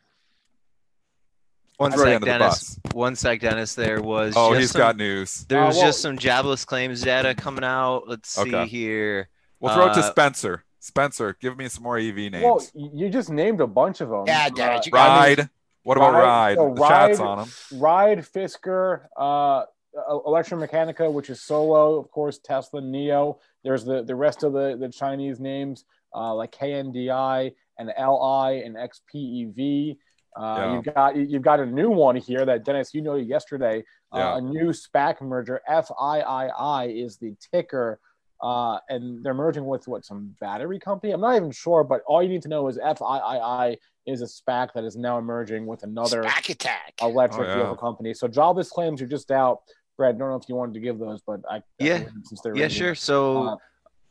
[1.82, 2.76] One Throw you sec, the Dennis.
[2.76, 2.94] bus.
[2.94, 3.74] One sec, Dennis.
[3.74, 4.36] There was.
[4.38, 5.46] Oh, just he's some, got news.
[5.50, 8.04] There Uh, was well- just some jobless claims data coming out.
[8.08, 9.30] Let's see here.
[9.60, 10.64] We'll throw it to Uh, Spencer.
[10.80, 12.44] Spencer, give me some more EV names.
[12.44, 14.26] Well, you just named a bunch of them.
[14.28, 15.50] Yeah, Uh, Dennis, you got Ride.
[15.84, 16.58] What about Ride- Ride?
[16.58, 17.50] so the chat's Ride- on them.
[17.80, 19.66] Ride, Fisker, uh,
[20.10, 23.38] ElectraMeccanica, which is Solo, of course, Tesla, NIO.
[23.64, 28.76] There's the, the rest of the, the Chinese names uh, like KNDI and LI and
[28.76, 29.98] XPEV.
[30.36, 30.74] Uh, Yeah.
[30.76, 33.84] You've got you've got a new one here that Dennis you know yesterday.
[34.14, 34.34] Yeah.
[34.34, 35.62] Uh, a new SPAC merger.
[35.70, 38.00] FIII is the ticker,
[38.42, 41.12] uh, and they're merging with what some battery company.
[41.14, 44.70] I'm not even sure, but all you need to know is FIII is a SPAC
[44.74, 46.94] that is now emerging with another Back attack.
[47.02, 47.56] electric Oh, yeah.
[47.58, 48.14] vehicle company.
[48.14, 49.60] So jobless claims are just out.
[49.98, 51.98] Brad, I don't know if you wanted to give those, but I I Yeah.
[52.00, 52.96] can since they're Yeah, in sure.
[52.96, 53.56] So Uh,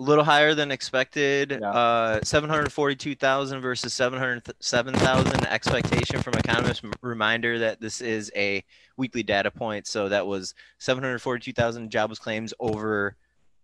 [0.01, 1.59] a little higher than expected.
[1.61, 1.71] Yeah.
[1.71, 6.83] Uh, 742,000 versus 707,000 expectation from economists.
[7.03, 8.65] Reminder that this is a
[8.97, 9.87] weekly data point.
[9.87, 13.15] So that was 742,000 jobless claims over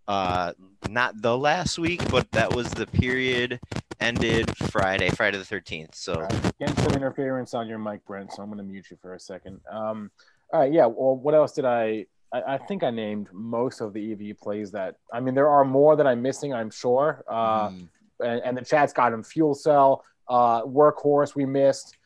[0.08, 0.52] uh,
[0.88, 3.58] not the last week, but that was the period
[3.98, 5.94] ended Friday, Friday the 13th.
[5.94, 8.32] So Uh, Getting some interference on your mic, Brent.
[8.32, 9.60] So I'm going to mute you for a second.
[9.70, 10.10] Um,
[10.52, 10.86] all right, yeah.
[10.86, 12.06] Well, what else did I,
[12.42, 12.54] I?
[12.54, 14.96] I think I named most of the EV plays that.
[15.12, 16.52] I mean, there are more that I'm missing.
[16.52, 17.24] I'm sure.
[17.28, 17.88] Uh, Mm.
[18.20, 19.22] and, and the chat's got him.
[19.22, 21.34] Fuel cell, uh, workhorse.
[21.34, 21.96] We missed.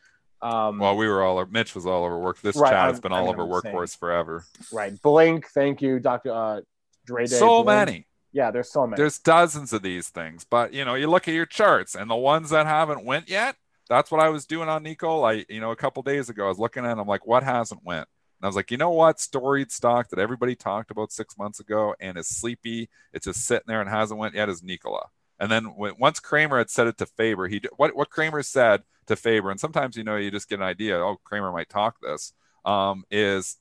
[0.41, 1.45] Um, Well, we were all.
[1.45, 2.41] Mitch was all over work.
[2.41, 4.45] This Right, chat has been I all over workhorse forever.
[4.71, 4.99] right.
[5.01, 5.47] Blink.
[5.49, 6.61] Thank you, Doctor uh,
[7.05, 7.25] Dre.
[7.27, 7.65] Day, So Blink.
[7.67, 8.07] many.
[8.33, 8.99] Yeah, there's so many.
[9.01, 12.15] There's dozens of these things, but you know, you look at your charts and the
[12.15, 13.55] ones that haven't went yet.
[13.89, 15.23] That's what I was doing on Nico.
[15.23, 16.97] I, you know, a couple days ago, I was looking at.
[16.97, 18.07] It, I'm like, what hasn't went?
[18.41, 19.19] And I was like, you know what?
[19.19, 22.89] Storied stock that everybody talked about six months ago and is sleepy.
[23.13, 25.09] It's just sitting there and hasn't went yet is Nikola.
[25.39, 28.81] And then when, once Cramer had said it to Faber, he what what Cramer said
[29.05, 30.97] to Faber, and sometimes you know you just get an idea.
[30.97, 32.33] Oh, Cramer might talk this.
[32.65, 33.57] Um, is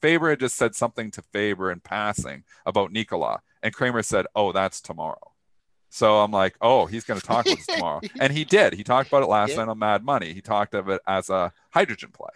[0.00, 4.52] Faber had just said something to Faber in passing about Nikola, and Cramer said, "Oh,
[4.52, 5.32] that's tomorrow."
[5.88, 8.74] So I'm like, "Oh, he's going to talk about this tomorrow," and he did.
[8.74, 9.56] He talked about it last Yeah.
[9.56, 10.32] night on Mad Money.
[10.32, 12.30] He talked of it as a hydrogen play.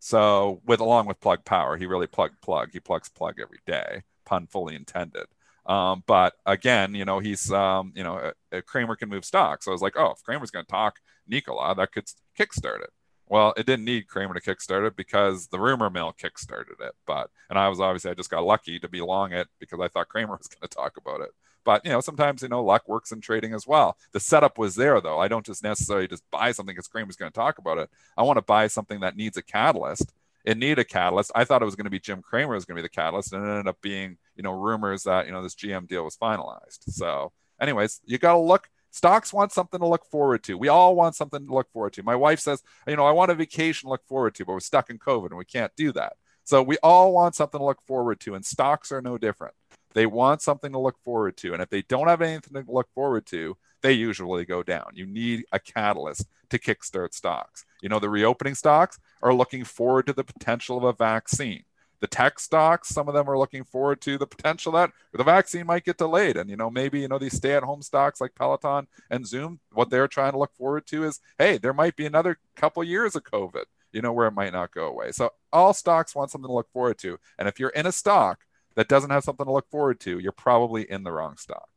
[0.00, 2.70] So with along with Plug Power, he really plugged Plug.
[2.72, 5.26] He plugs Plug every day, pun fully intended.
[5.66, 9.62] Um, but again, you know, he's um, you know, uh, uh, Cramer can move stock.
[9.62, 10.96] So I was like, oh, if Cramer's going to talk
[11.28, 12.90] Nikola, that could kickstart it.
[13.28, 16.94] Well, it didn't need Cramer to kickstart it because the rumor mill kickstarted it.
[17.06, 19.88] But and I was obviously I just got lucky to be long it because I
[19.88, 21.30] thought Cramer was going to talk about it.
[21.64, 23.96] But you know, sometimes you know luck works in trading as well.
[24.12, 25.18] The setup was there though.
[25.18, 27.90] I don't just necessarily just buy something because Cramer's going to talk about it.
[28.16, 30.12] I want to buy something that needs a catalyst.
[30.44, 31.32] It needed a catalyst.
[31.34, 33.32] I thought it was going to be Jim Cramer was going to be the catalyst,
[33.32, 36.16] and it ended up being you know rumors that you know this GM deal was
[36.16, 36.84] finalized.
[36.88, 38.70] So, anyways, you got to look.
[38.92, 40.58] Stocks want something to look forward to.
[40.58, 42.02] We all want something to look forward to.
[42.02, 44.58] My wife says, you know, I want a vacation to look forward to, but we're
[44.58, 46.14] stuck in COVID and we can't do that.
[46.42, 49.54] So we all want something to look forward to, and stocks are no different.
[49.94, 51.52] They want something to look forward to.
[51.52, 54.90] And if they don't have anything to look forward to, they usually go down.
[54.94, 57.64] You need a catalyst to kickstart stocks.
[57.82, 61.64] You know, the reopening stocks are looking forward to the potential of a vaccine.
[62.00, 65.66] The tech stocks, some of them are looking forward to the potential that the vaccine
[65.66, 66.38] might get delayed.
[66.38, 69.60] And, you know, maybe, you know, these stay at home stocks like Peloton and Zoom,
[69.72, 73.16] what they're trying to look forward to is, hey, there might be another couple years
[73.16, 75.12] of COVID, you know, where it might not go away.
[75.12, 77.18] So all stocks want something to look forward to.
[77.38, 78.40] And if you're in a stock
[78.80, 81.68] that doesn't have something to look forward to, you're probably in the wrong stock.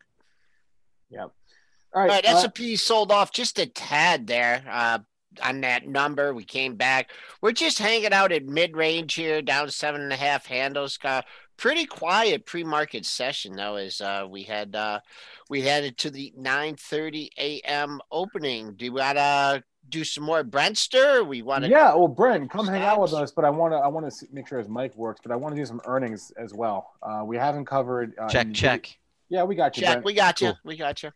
[1.93, 2.23] All All right.
[2.23, 4.99] right, uh, S&P sold off just a tad there uh,
[5.43, 6.33] on that number.
[6.33, 7.11] We came back.
[7.41, 10.95] We're just hanging out at mid-range here, down seven and a half handles.
[10.95, 11.25] Got
[11.57, 15.01] pretty quiet pre-market session though, as uh, we had uh,
[15.49, 17.99] we headed to the 9:30 a.m.
[18.13, 18.75] opening.
[18.75, 21.25] Do we gotta do some more Brentster?
[21.25, 23.77] We want to yeah, well, Brent, come hang out with us, but I want to
[23.77, 26.31] I want to make sure his mic works, but I want to do some earnings
[26.37, 26.93] as well.
[27.01, 28.13] Uh, we haven't covered.
[28.17, 28.97] Uh, check, Nvidia- check.
[29.29, 29.83] Yeah, we got you.
[29.83, 29.93] check.
[29.95, 30.05] Brent.
[30.05, 30.47] We got you.
[30.47, 30.57] Cool.
[30.63, 31.11] We got you.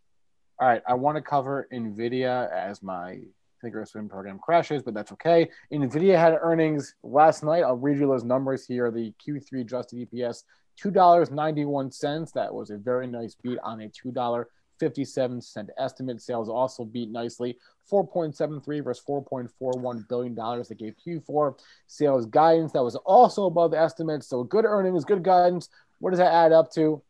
[0.60, 3.20] All right, I want to cover Nvidia as my
[3.64, 5.50] Thinkorswim program crashes, but that's okay.
[5.72, 7.64] Nvidia had earnings last night.
[7.64, 8.90] I'll read you those numbers here.
[8.92, 10.44] The Q3 adjusted EPS
[10.78, 12.32] two dollars ninety one cents.
[12.32, 14.12] That was a very nice beat on a two
[14.80, 16.22] dollar fifty seven cent estimate.
[16.22, 17.58] Sales also beat nicely.
[17.92, 24.28] 4.73 versus 4.41 billion dollars that gave Q4 sales guidance that was also above estimates.
[24.28, 25.70] So good earnings, good guidance.
[26.00, 27.02] What does that add up to?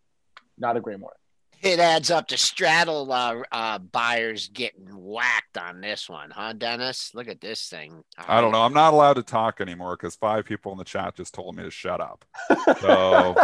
[0.58, 1.18] Not a great morning.
[1.64, 7.16] It adds up to straddle uh, uh, buyers getting whacked on this one, huh, Dennis?
[7.16, 8.04] Look at this thing.
[8.28, 8.62] I don't know.
[8.62, 11.64] I'm not allowed to talk anymore because five people in the chat just told me
[11.64, 12.24] to shut up.
[12.80, 13.36] So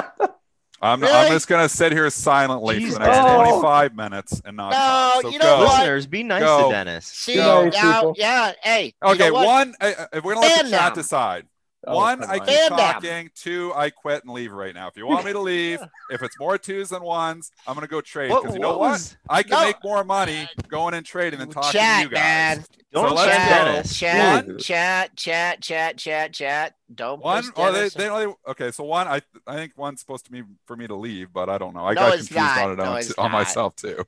[0.84, 3.48] I'm, I'm just going to sit here silently Jeez, for the next Dennis.
[3.62, 5.22] 25 minutes and not No, talk.
[5.22, 5.63] So you know go.
[5.65, 5.80] what?
[5.80, 6.69] Listeners, be nice Go.
[6.69, 7.06] to Dennis.
[7.06, 7.69] See, Go.
[7.69, 8.93] now, yeah, hey.
[9.08, 10.93] you Okay, know one, uh, if we're going to let Stand the chat down.
[10.93, 11.46] decide.
[11.86, 12.46] Oh, one, I on.
[12.46, 12.93] keep Stand down.
[12.93, 13.30] talking.
[13.36, 14.88] Two, I quit and leave right now.
[14.88, 17.91] If you want me to leave, if it's more twos than ones, I'm going to
[17.91, 18.30] go trade.
[18.30, 18.91] Because you know what what?
[18.91, 19.17] was?
[19.30, 19.65] I can No.
[19.65, 22.58] make more money going and trading than talking Chat, to you guys.
[22.58, 22.65] man.
[22.93, 23.65] Don't So let's send go.
[23.65, 23.98] Dennis.
[23.98, 26.76] Chat, One- chat, chat, chat, chat, chat.
[26.93, 27.93] Don't One push or they, Dennis.
[27.96, 28.72] they only okay.
[28.72, 31.58] So one, I I think one's supposed to be for me to leave, but I
[31.58, 31.86] don't know.
[31.86, 32.60] I No, got confused not.
[32.60, 34.06] on it No, on, on myself too.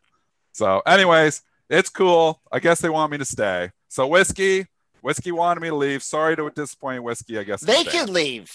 [0.52, 2.42] So, anyways, it's cool.
[2.52, 3.72] I guess they want me to stay.
[3.90, 4.68] So whiskey,
[5.06, 6.02] whiskey wanted me to leave.
[6.04, 7.38] Sorry to disappoint whiskey.
[7.38, 7.90] I guess They staying.
[8.06, 8.52] can leave.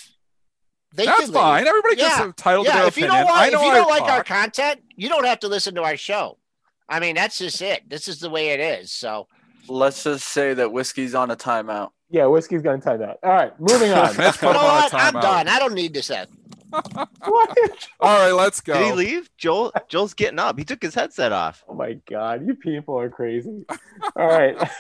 [0.93, 1.35] They That's can leave.
[1.35, 1.67] fine.
[1.69, 2.25] Everybody gets Yeah.
[2.25, 3.27] entitled to their if you opinion.
[3.27, 5.83] don't I want, if you don't like our content, you don't have to listen to
[5.85, 6.39] our show.
[6.89, 7.89] I mean, that's just it.
[7.89, 8.91] This is the way it is.
[8.91, 9.29] So
[9.69, 11.91] Let's just say that whiskey's on a timeout.
[12.11, 13.17] Yeah, whiskey's gonna timeout.
[13.23, 14.17] All right, moving on.
[14.17, 14.95] Let's put you know on what?
[14.95, 15.47] I'm done.
[15.47, 16.11] I don't need this.
[16.11, 16.29] Ed.
[16.73, 17.59] what?
[18.01, 18.75] All right, let's go.
[18.75, 19.31] Did he leave?
[19.37, 20.57] Joel Joel's getting up.
[20.59, 21.65] He took his headset off.
[21.69, 23.65] Oh my god, you people are crazy.
[24.17, 24.57] All right.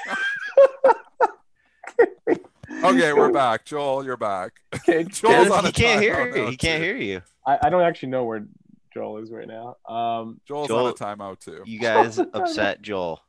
[2.84, 3.64] Okay, we're back.
[3.64, 4.53] Joel, you're back.
[4.74, 6.46] Okay, Joel's Dennis, on he a can't hear you.
[6.46, 6.84] He can't too.
[6.86, 7.22] hear you.
[7.46, 8.46] I, I don't actually know where
[8.94, 9.76] Joel is right now.
[9.86, 11.62] Um, Joel's Joel- on a timeout too.
[11.66, 13.20] You guys upset Joel.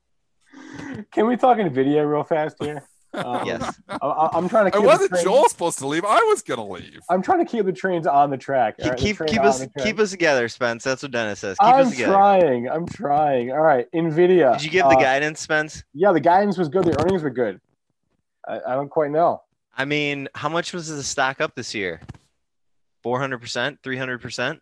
[1.11, 2.84] can we talk Nvidia real fast here?
[3.13, 3.78] Um, Yes.
[3.89, 4.67] I, I- I'm trying to.
[4.69, 6.05] It Keep the wasn't train- Joel supposed to leave.
[6.05, 6.99] I was gonna leave.
[7.09, 8.76] I'm trying to keep the trains on the track.
[8.80, 8.97] all Keep right?
[8.99, 9.86] The keep, train keep us the track.
[9.86, 10.84] keep us together, Spence.
[10.86, 11.57] That's what Dennis says.
[11.59, 11.82] Keep us together.
[11.82, 12.13] I'm us together.
[12.13, 12.69] trying.
[12.69, 13.51] I'm trying.
[13.51, 14.53] All right, Nvidia.
[14.53, 15.84] Did you give the uh, guidance, Spence?
[15.93, 16.86] Yeah, the guidance was good.
[16.86, 17.59] The earnings were good.
[18.48, 19.42] I, I don't quite know.
[19.78, 22.02] I mean, how much was the stock up this year?
[23.04, 24.62] Four hundred percent, three hundred percent.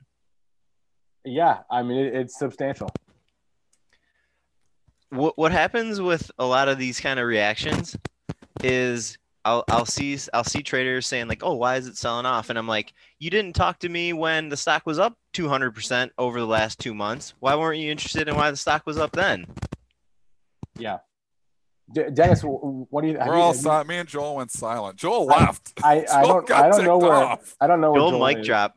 [1.25, 2.89] Yeah, I mean it, it's substantial.
[5.09, 7.97] What what happens with a lot of these kind of reactions
[8.63, 12.49] is I'll I'll see I'll see traders saying like, "Oh, why is it selling off?"
[12.49, 16.39] And I'm like, "You didn't talk to me when the stock was up 200% over
[16.39, 17.33] the last 2 months.
[17.39, 19.47] Why weren't you interested in why the stock was up then?"
[20.77, 20.99] Yeah.
[21.91, 23.17] D- Dennis, what do you?
[23.17, 23.87] have We're you- all silent.
[23.89, 24.97] Me and Joel went silent.
[24.97, 25.73] Joel I- left.
[25.83, 27.55] I, I Joel don't I don't know where off.
[27.59, 28.75] I don't know where Joel Joel mic drop.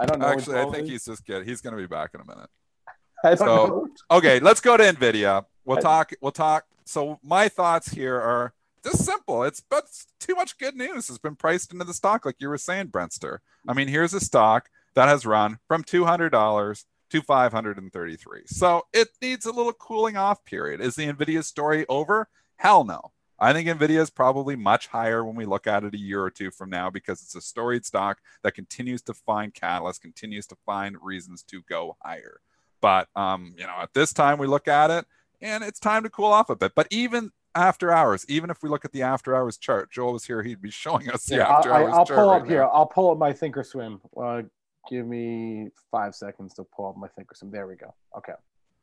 [0.00, 0.26] I don't know.
[0.26, 0.90] Actually, I think is.
[0.90, 1.46] he's just kidding.
[1.46, 2.48] He's gonna be back in a minute.
[3.24, 3.88] I don't so- know.
[4.10, 5.44] Okay, let's go to Nvidia.
[5.64, 6.12] We'll I- talk.
[6.20, 6.64] We'll talk.
[6.84, 8.52] So my thoughts here are
[8.84, 9.44] just simple.
[9.44, 9.84] It's but
[10.20, 13.38] too much good news has been priced into the stock, like you were saying, Brentster.
[13.66, 17.78] I mean, here's a stock that has run from two hundred dollars to five hundred
[17.78, 18.42] and thirty-three.
[18.46, 20.80] So it needs a little cooling off period.
[20.80, 22.28] Is the Nvidia story over?
[22.56, 23.12] Hell no.
[23.38, 26.30] I think Nvidia is probably much higher when we look at it a year or
[26.30, 30.56] two from now because it's a storied stock that continues to find catalysts, continues to
[30.64, 32.40] find reasons to go higher.
[32.80, 35.04] But um, you know, at this time we look at it
[35.42, 36.72] and it's time to cool off a bit.
[36.76, 40.24] But even after hours, even if we look at the after hours chart, Joel was
[40.24, 42.18] here, he'd be showing us the Yeah, after I'll, hours I'll chart.
[42.20, 42.64] pull right up here.
[42.64, 44.00] I'll pull up my Thinkorswim.
[44.20, 44.42] Uh,
[44.88, 47.50] give me five seconds to pull up my Thinkorswim.
[47.50, 47.94] There we go.
[48.16, 48.32] Okay,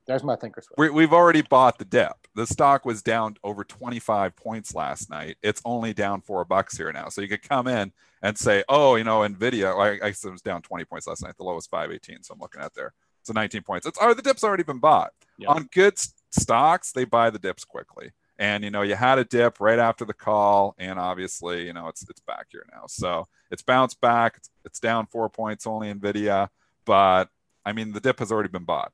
[0.08, 0.74] there's my Thinkorswim.
[0.78, 2.16] We, we've already bought the dip.
[2.36, 5.38] The stock was down over 25 points last night.
[5.43, 7.10] It's only down four bucks here now.
[7.10, 7.91] So you could come in
[8.22, 9.76] and say, oh, you know, Nvidia.
[9.76, 11.36] I, I guess it was down 20 points last night.
[11.38, 12.24] The lowest 518.
[12.24, 12.93] So I'm looking at there.
[13.24, 13.86] So 19 points.
[13.86, 15.12] It's oh, the dip's already been bought.
[15.38, 15.49] Yeah.
[15.49, 15.99] On good
[16.32, 18.12] stocks, they buy the dips quickly.
[18.39, 21.88] And you know, you had a dip right after the call, and obviously, you know,
[21.88, 22.86] it's it's back here now.
[22.88, 24.34] So it's bounced back.
[24.38, 26.49] It's, it's down four points only Nvidia,
[26.84, 27.30] but
[27.64, 28.91] I mean, the dip has already been bought.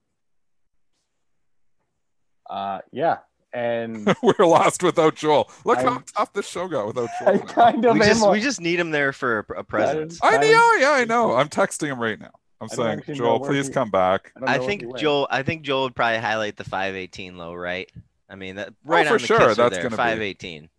[2.49, 3.17] Uh, yeah,
[3.53, 5.49] and We're lost without Joel.
[5.65, 7.33] Look how I'm- tough this show got without Joel.
[7.33, 7.39] now.
[7.45, 10.19] kind of We just a- we just need him there for a, a presence.
[10.23, 11.35] I I'm- know, yeah, I know.
[11.35, 12.31] I'm texting him right now.
[12.59, 14.31] I'm I saying, Joel, please he- come back.
[14.39, 14.97] don't I think.
[14.97, 15.27] Joel.
[15.29, 17.89] I think Joel would probably highlight the 518 low, right?
[18.29, 20.69] I mean that right Oh, for on the sure, kisser that's there, gonna be- 518.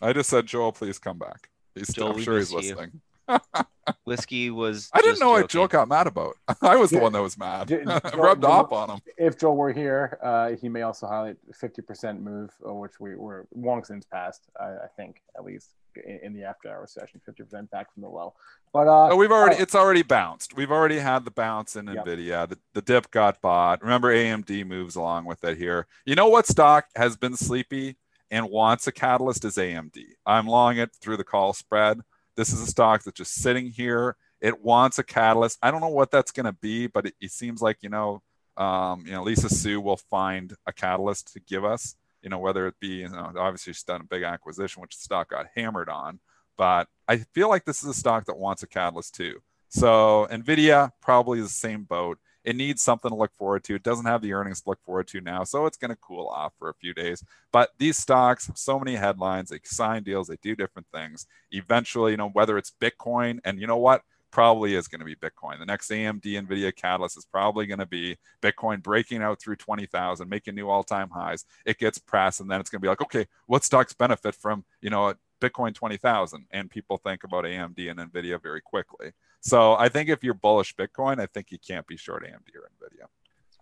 [0.00, 1.48] I just said, Joel, please come back.
[1.74, 2.90] He's Joel, I'm sure he's listening.
[2.94, 3.00] you.
[3.28, 3.66] Listening.
[4.04, 4.88] Whiskey was.
[4.92, 5.48] I didn't just know what joking.
[5.48, 6.36] Joel got mad about.
[6.62, 7.68] I was the one that was mad.
[7.68, 9.00] J- Joel- Rubbed Joel- off on him.
[9.18, 13.14] if Joel were here, uh, he may also highlight the 50% move, uh, which we
[13.16, 15.70] were long since passed, I, I think, at least
[16.04, 18.34] in, in the after hour session, 50% back from the low.
[18.72, 19.62] But uh, Oh, we've already oh.
[19.62, 20.56] it's already bounced.
[20.56, 22.04] We've already had the bounce in Yep.
[22.06, 22.48] Nvidia.
[22.48, 23.82] The, the dip got bought.
[23.82, 25.86] Remember, AMD moves along with it here.
[26.06, 27.96] You know what stock has been sleepy
[28.30, 29.98] and wants a catalyst is AMD.
[30.24, 32.00] I'm long it through the call spread.
[32.36, 34.16] This is a stock that's just sitting here.
[34.40, 35.58] It wants a catalyst.
[35.62, 38.22] I don't know what that's going to be, but it, it seems like you know,
[38.56, 41.96] um, you know, Lisa Su will find a catalyst to give us.
[42.22, 45.02] You know, whether it be you know, obviously she's done a big acquisition, which the
[45.02, 46.20] stock got hammered on
[46.56, 49.40] but I feel like this is a stock that wants a catalyst too.
[49.68, 52.18] So Nvidia probably is the same boat.
[52.44, 53.74] It needs something to look forward to.
[53.74, 56.28] It doesn't have the earnings to look forward to now, so it's going to cool
[56.28, 57.24] off for a few days.
[57.52, 59.50] But these stocks have so many headlines.
[59.50, 60.28] They sign deals.
[60.28, 61.26] They do different things.
[61.50, 64.02] Eventually, you know, whether it's Bitcoin, and you know what,
[64.34, 65.60] probably is going to be Bitcoin.
[65.60, 70.28] The next AMD Nvidia catalyst is probably going to be Bitcoin breaking out through 20,000,
[70.28, 71.44] making new all-time highs.
[71.64, 74.64] It gets pressed, and then it's going to be like, okay, what stocks benefit from
[74.82, 76.46] you know Bitcoin 20,000?
[76.50, 79.12] And people think about AMD and Nvidia very quickly.
[79.40, 82.70] So I think if you're bullish Bitcoin, I think you can't be short AMD or
[82.78, 83.06] Nvidia.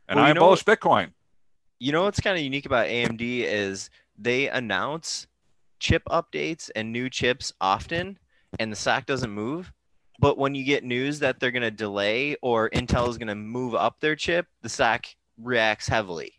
[0.08, 1.12] And Well, I'm bullish Bitcoin.
[1.78, 5.26] You know what's kind of unique about AMD is they announce
[5.80, 8.18] chip updates and new chips often,
[8.60, 9.72] and the stock doesn't move.
[10.20, 13.34] But when you get news that they're going to delay or Intel is going to
[13.34, 15.06] move up their chip, the stock
[15.36, 16.34] reacts heavily.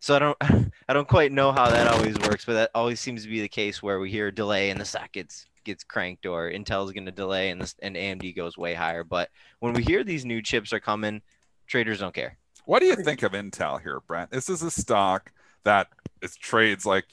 [0.00, 0.36] So I don't,
[0.88, 3.48] I don't quite know how that always works, but that always seems to be the
[3.48, 6.92] case where we hear a delay and the stock gets gets cranked, or Intel is
[6.92, 9.04] going to delay and this and AMD goes way higher.
[9.04, 9.30] But
[9.60, 11.20] when we hear these new chips are coming,
[11.66, 12.38] traders don't care.
[12.64, 14.30] What do you think of Intel here, Brent?
[14.30, 15.32] This is a stock
[15.64, 15.88] that
[16.22, 17.04] it trades like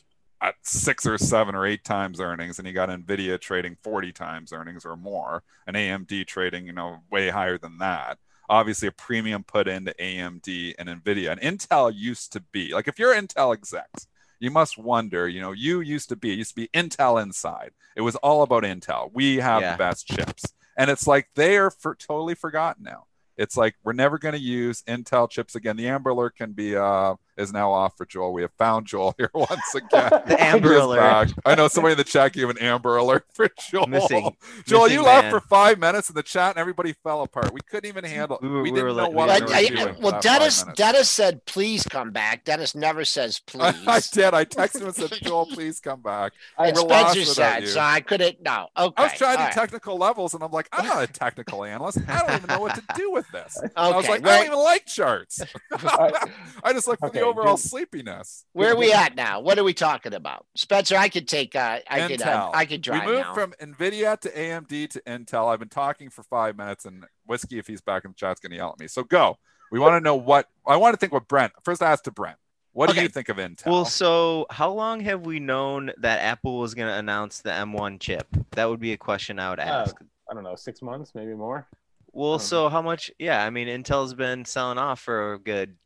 [0.42, 4.54] at six or seven or eight times earnings, and you got Nvidia trading 40 times
[4.54, 8.20] earnings or more, and AMD trading, you know, way higher than that.
[8.50, 11.32] Obviously, a premium put into AMD and Nvidia.
[11.32, 14.08] And Intel used to be like if you're Intel execs,
[14.40, 17.72] you must wonder, you know, you used to be, it used to be Intel inside.
[17.96, 19.10] It was all about Intel.
[19.14, 19.72] We have Yeah.
[19.74, 20.54] the best chips.
[20.78, 23.06] and it's like they are for totally forgotten now.
[23.38, 25.78] It's like we're never going to use Intel chips again.
[25.78, 28.34] The Amber Alert can be uh is now off for Joel.
[28.34, 30.10] We have found Joel here once again.
[30.28, 30.98] The Amber Alert.
[31.00, 31.30] back.
[31.46, 33.88] I know somebody in the chat gave an Amber Alert for Joel.
[33.88, 35.32] Missing- Joel, missing you left man.
[35.32, 37.54] for five minutes in the chat and everybody fell apart.
[37.54, 38.40] We couldn't even handle.
[38.42, 39.96] We We, we didn't were know what we we But were were I, doing doing.
[39.96, 40.64] I- well, Dennis.
[40.76, 44.34] Dennis said, "Please come back." Dennis never says, "Please." I did.
[44.34, 46.34] I texted him and said, Joel, please come back.
[46.58, 47.68] I- And We're lost Spencer without said, you.
[47.70, 48.42] so I couldn't.
[48.42, 48.94] No, okay.
[48.98, 49.54] I was trying to all do right.
[49.54, 52.00] technical levels, and I'm like, I'm not a technical analyst.
[52.08, 53.62] I don't even know what to do with this.
[53.76, 55.42] I was Okay, like, I don't even like charts.
[55.72, 56.30] I-
[56.64, 58.46] I just look for Okay, the overall do- sleepiness.
[58.54, 59.40] Where are we at now?
[59.40, 60.96] What are we talking about, Spencer?
[60.98, 61.56] I could take.
[61.56, 62.22] Uh, I could.
[62.22, 63.34] Uh, I could drive we moved now.
[63.34, 65.52] from Nvidia to AMD to Intel.
[65.52, 68.52] I've been talking for five minutes, and whiskey, if he's back in the chat's going
[68.52, 68.88] to yell at me.
[68.88, 69.38] So go.
[69.72, 71.12] We want to know what I want to think.
[71.12, 71.82] What Brent first?
[71.82, 72.38] I asked to Brent.
[72.74, 73.68] What do you think of Intel?
[73.68, 78.02] Well, so how long have we known that Apple was going to announce the M1
[78.02, 78.28] chip?
[78.52, 79.96] That would be a question I would Uh, ask.
[80.30, 81.68] I don't know, six months, maybe more.
[82.12, 83.10] well, so how much?
[83.18, 85.78] Yeah, I mean, Intel's been selling off for a good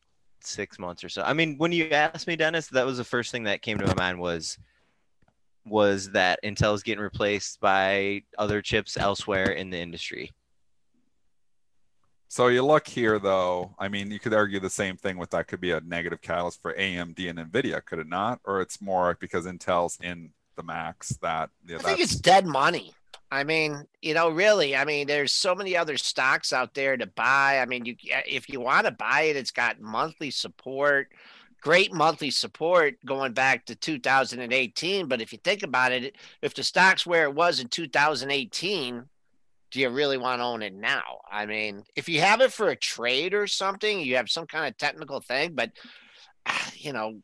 [0.45, 1.21] six months or so.
[1.21, 3.87] I mean, when you asked me, Dennis, that was the first thing that came to
[3.87, 4.57] my mind was
[5.65, 10.31] was that Intel's getting replaced by other chips elsewhere in the industry.
[12.27, 13.75] So you look here, though.
[13.79, 16.61] I mean, you could argue the same thing with that could be a negative catalyst
[16.61, 18.39] for AMD and Nvidia, could it not?
[18.45, 22.93] Or it's more because Intel's in the Macs that yeah, I think it's dead money.
[23.31, 24.75] I mean, you know, really.
[24.75, 27.59] I mean, there's so many other stocks out there to buy.
[27.59, 27.95] I mean, you
[28.27, 31.09] if you want to buy it, it's got monthly support,
[31.61, 35.07] great monthly support going back to 2018.
[35.07, 39.05] But if you think about it, if the stock's where it was in 2018,
[39.71, 41.19] do you really want to own it now?
[41.31, 44.67] I mean, if you have it for a trade or something, you have some kind
[44.67, 45.71] of technical thing, but
[46.47, 47.19] ah, you know,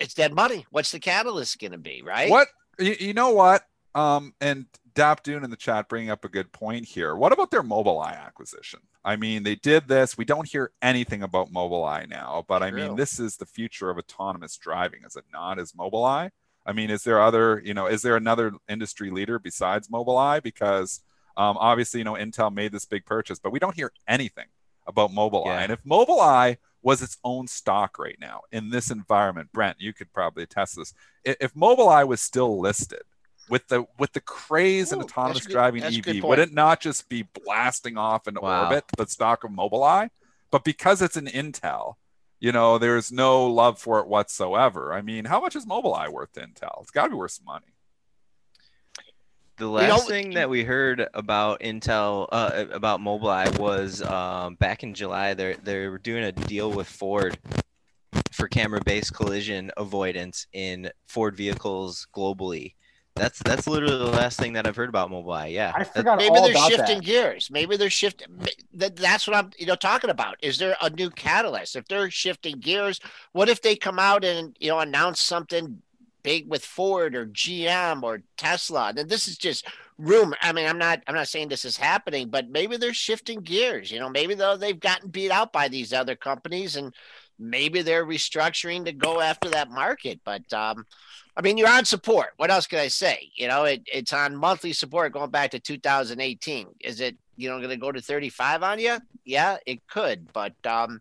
[0.00, 0.66] it's dead money.
[0.70, 2.28] What's the catalyst going to be, right?
[2.28, 2.48] What
[2.80, 3.62] you, you know what?
[3.94, 7.16] Um, and Dap Dune in the chat bringing up a good point here.
[7.16, 8.80] What about their Mobileye acquisition?
[9.04, 10.16] I mean, they did this.
[10.16, 13.98] We don't hear anything about Mobileye now, but I mean, this is the future of
[13.98, 15.58] autonomous driving, is it not?
[15.58, 16.30] Is Mobileye?
[16.66, 20.42] I mean, is there other, you know, is there another industry leader besides Mobileye?
[20.42, 21.02] Because
[21.36, 24.46] um, obviously, you know, Intel made this big purchase, but we don't hear anything
[24.86, 25.46] about Mobileye.
[25.46, 25.60] Yeah.
[25.60, 30.12] And if Mobileye was its own stock right now in this environment, Brent, you could
[30.12, 30.94] probably attest to this.
[31.24, 33.02] If Mobileye was still listed
[33.48, 36.38] with the with the craze in Ooh, that's autonomous good- driving that's good EV, would
[36.38, 38.64] it not just be blasting off into Wow.
[38.64, 40.08] orbit the stock of Mobileye?
[40.50, 41.94] But because it's an Intel,
[42.40, 44.92] you know, there's no love for it whatsoever.
[44.92, 46.82] I mean, how much is Mobileye worth to Intel?
[46.82, 47.66] It's got to be worth some money.
[49.56, 54.82] The know- last thing that we heard about Intel, uh, about Mobileye, was um, back
[54.82, 55.34] in July.
[55.34, 57.38] They they were doing a deal with Ford
[58.32, 62.74] for camera-based collision avoidance in Ford vehicles globally.
[63.16, 65.52] That's that's literally the last thing that I've heard about Mobileye.
[65.52, 67.04] Yeah, I forgot Maybe all they're shifting that.
[67.04, 67.48] gears.
[67.48, 68.26] Maybe they're shifting.
[68.72, 70.36] That's what I'm, you know, talking about.
[70.42, 71.76] Is there a new catalyst?
[71.76, 72.98] If they're shifting gears,
[73.30, 75.80] what if they come out and you know announce something
[76.24, 78.92] big with Ford or GM or Tesla?
[78.96, 79.64] And this is just
[79.96, 80.36] rumor.
[80.42, 83.92] I mean, I'm not, I'm not saying this is happening, but maybe they're shifting gears.
[83.92, 86.92] You know, maybe though they've gotten beat out by these other companies, and
[87.38, 90.20] maybe they're restructuring to go after that market.
[90.24, 90.86] But um,
[91.36, 92.30] I mean, you're on support.
[92.36, 93.30] What else can I say?
[93.34, 96.68] You know, it, it's on monthly support going back to 2018.
[96.80, 98.98] Is it, you know, going to go to 35 on you?
[99.24, 101.00] Yeah, it could, but um,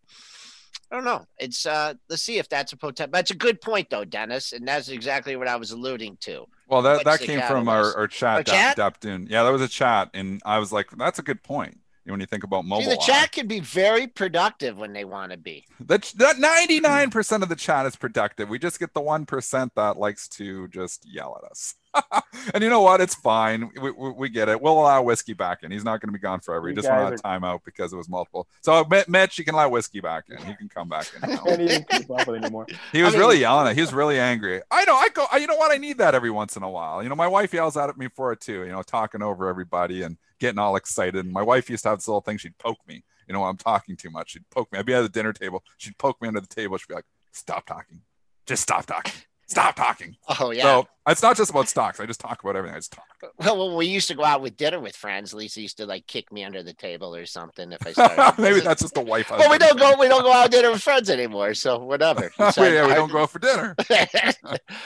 [0.91, 1.27] I don't know.
[1.37, 3.11] It's uh, let's see if that's a potential.
[3.11, 6.45] That's a good point, though, Dennis, and that's exactly what I was alluding to.
[6.67, 8.77] Well, that, What's that came from our, our chat, Our chat?
[8.77, 9.27] Dap Dune.
[9.29, 10.09] Yeah, that was a chat.
[10.13, 11.77] And I was like, that's a good point
[12.11, 12.83] when you think about Mobileye.
[12.83, 15.65] See, the chat can be very productive when they want to be.
[15.79, 18.49] That that ninety nine percent of the chat is productive.
[18.49, 21.75] We just get the one percent that likes to just yell at us.
[22.53, 23.01] and you know what?
[23.01, 23.69] It's fine.
[23.81, 24.61] We, we, we get it.
[24.61, 25.71] We'll allow whiskey back in.
[25.71, 26.67] He's not going to be gone forever.
[26.67, 28.47] He You just guys wanted a timeout because it was multiple.
[28.61, 30.37] So Mi- Mitch, you can allow whiskey back in.
[30.37, 31.29] He can come back in.
[31.33, 31.37] Now.
[31.37, 32.67] can't even keep up with anymore.
[32.91, 33.75] He was I really yelling at.
[33.75, 34.61] He was really angry.
[34.69, 34.95] I know.
[34.95, 35.25] I go.
[35.31, 35.71] I, you know what?
[35.71, 37.01] I need that every once in a while.
[37.01, 38.63] You know, my wife yells out at me for it too.
[38.63, 41.23] You know, talking over everybody and getting all excited.
[41.23, 42.37] And my wife used to have this little thing.
[42.37, 43.03] She'd poke me.
[43.27, 44.79] You know, when I'm talking too much, she'd poke me.
[44.79, 45.63] I'd be at the dinner table.
[45.77, 46.77] She'd poke me under the table.
[46.77, 48.01] She'd be like, "Stop talking.
[48.45, 49.13] Just stop talking.
[49.47, 50.63] Stop talking." Oh yeah.
[50.63, 51.99] So it's not just about stocks.
[51.99, 52.75] I just talk about everything.
[52.75, 53.05] I just talk.
[53.39, 56.07] well, when we used to go out with dinner with friends, Lisa used to like
[56.07, 58.41] kick me under the table or something if I started.
[58.41, 59.29] Maybe that's just the wife.
[59.29, 59.91] Well, we don't thing.
[59.91, 59.99] go.
[59.99, 61.53] We don't go out to dinner with friends anymore.
[61.53, 62.31] So whatever.
[62.37, 63.75] So oh, yeah, we don't go out for dinner.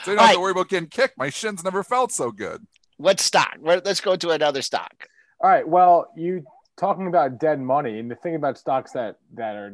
[0.03, 1.17] So you don't All have to worry about getting kicked.
[1.17, 2.65] My shins never felt so good.
[2.97, 3.55] What stock?
[3.59, 5.07] Where- Let's go to another stock.
[5.41, 5.67] All right.
[5.67, 6.43] Well, you
[6.77, 9.73] talking about dead money, and the thing about stocks that that are,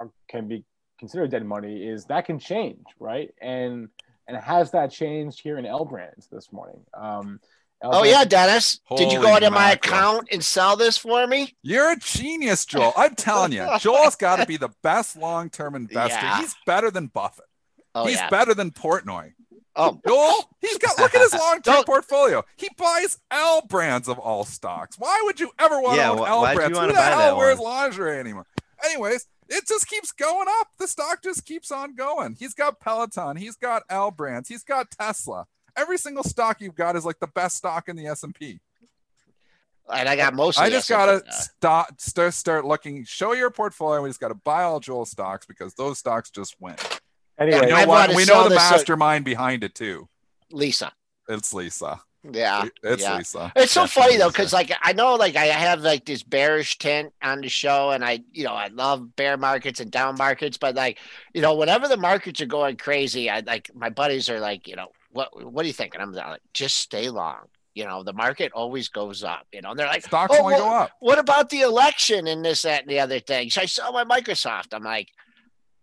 [0.00, 0.64] are can be
[0.98, 3.30] considered dead money is that can change, right?
[3.40, 3.88] And
[4.28, 6.80] and has that changed here in L Brands this morning?
[6.94, 7.40] Um,
[7.82, 8.80] Oh yeah, Dennis.
[8.96, 11.54] Did you go Holy into my account and sell this for me?
[11.62, 12.94] You're a genius, Joel.
[12.96, 16.24] I'm telling you, Joel's got to be the best long-term investor.
[16.24, 16.38] Yeah.
[16.40, 17.44] He's better than Buffett.
[17.94, 18.30] Oh He's yeah.
[18.30, 19.34] better than Portnoy.
[19.78, 22.42] Oh, Joel, he's got look at his long-term portfolio.
[22.56, 24.98] He buys L brands of all stocks.
[24.98, 26.78] Why would you ever want Yeah, to own wh- L why'd you brands?
[26.78, 28.46] Who the hell wears lingerie anymore?
[28.86, 30.68] Anyways, it just keeps going up.
[30.78, 32.36] The stock just keeps on going.
[32.38, 33.36] He's got Peloton.
[33.36, 34.48] He's got L brands.
[34.48, 35.46] He's got Tesla.
[35.76, 38.60] Every single stock you've got is like the best stock in the S&P.
[39.92, 40.58] and I got most.
[40.58, 43.04] Of I just gotta uh, start, start start looking.
[43.04, 44.02] Show your portfolio.
[44.02, 47.00] We just gotta buy all Joel stocks because those stocks just went.
[47.38, 48.14] Anyway, You know what?
[48.14, 50.08] We know the this, uh, mastermind behind it too.
[50.50, 50.92] Lisa.
[51.28, 52.00] It's Lisa.
[52.32, 52.64] Yeah.
[52.82, 53.18] It's yeah.
[53.18, 53.52] Lisa.
[53.56, 56.78] It's so Definitely funny though, because like I know, like I have like this bearish
[56.78, 60.56] tint on the show, and I, you know, I love bear markets and down markets,
[60.58, 60.98] but like,
[61.34, 64.76] you know, whenever the markets are going crazy, I like my buddies are like, you
[64.76, 65.94] know, what what do you think?
[65.94, 67.46] And I'm like, just stay long.
[67.74, 69.46] You know, the market always goes up.
[69.52, 70.90] You know, and they're like, Stocks oh, only well, go up.
[71.00, 73.50] what about the election and this, that, and the other thing?
[73.50, 74.72] Should I sell my Microsoft?
[74.72, 75.08] I'm like,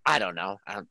[0.06, 0.58] I don't know.
[0.66, 0.88] I don't,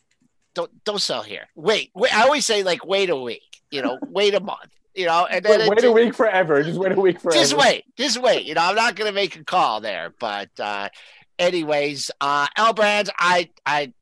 [0.55, 1.48] don't don't sell here.
[1.55, 2.14] Wait, wait.
[2.14, 3.62] I always say like, wait a week.
[3.70, 4.70] You know, wait a month.
[4.95, 6.62] You know, and then wait, it wait a week forever.
[6.62, 7.38] Just wait a week forever.
[7.38, 8.45] just wait, just wait.
[8.45, 10.90] You know, I'm not gonna make a call there, but uh,
[11.38, 13.93] anyways, uh, L Brands, I I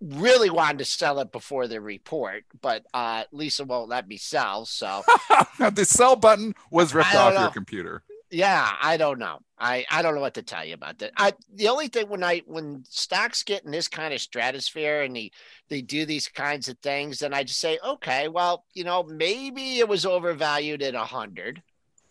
[0.00, 4.64] really wanted to sell it before the report, but uh, Lisa won't let me sell.
[4.66, 5.02] So
[5.58, 8.02] the sell button was ripped I don't off your computer.
[8.30, 9.40] yeah, I don't know.
[9.60, 11.12] I I don't know what to tell you about that.
[11.16, 15.14] I the only thing when I when stocks get in this kind of stratosphere and
[15.14, 15.30] they
[15.68, 19.78] they do these kinds of things, then I just say, okay, well, you know, maybe
[19.78, 21.62] it was overvalued at a hundred,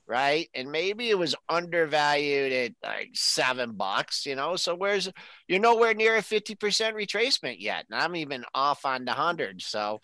[0.07, 0.47] right?
[0.53, 4.55] And maybe it was undervalued at like seven bucks, you know.
[4.55, 5.09] So where's
[5.47, 9.61] you're nowhere near a fifty percent retracement yet, and I'm even off on the hundred.
[9.61, 10.01] So.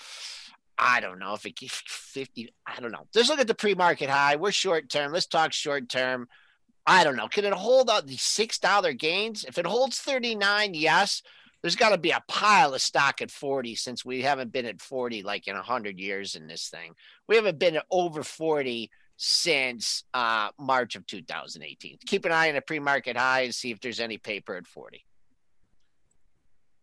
[0.78, 2.54] I don't know if it keeps 50.
[2.68, 3.08] I don't know.
[3.16, 4.36] Let's look at the pre market high.
[4.36, 5.14] We're short term.
[5.14, 6.28] Let's talk short term.
[6.88, 7.28] I don't know.
[7.28, 9.44] Can it hold out the $6 gains?
[9.44, 11.22] If it holds 39, yes.
[11.62, 14.80] There's got to be a pile of stock at 40 since we haven't been at
[14.82, 16.94] 40 like in 100 years in this thing.
[17.28, 21.98] We haven't been at over 40 since uh, March of 2018.
[22.06, 24.68] Keep an eye on the pre market high and see if there's any paper at
[24.68, 25.04] 40.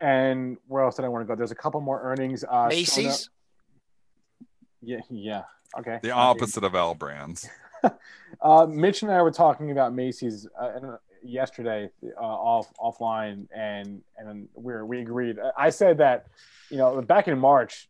[0.01, 1.37] And where else did I want to go?
[1.37, 2.43] There's a couple more earnings.
[2.49, 3.27] Uh, Macy's.
[3.27, 4.49] up-
[4.81, 5.43] Yeah, yeah.
[5.79, 6.01] Okay.
[6.03, 7.49] The opposite of L brands.
[8.41, 14.49] Uh, Mitch and I were talking about Macy's uh, yesterday uh, off offline, and and
[14.55, 15.37] we we agreed.
[15.57, 16.27] I said that
[16.71, 17.89] you know back in March,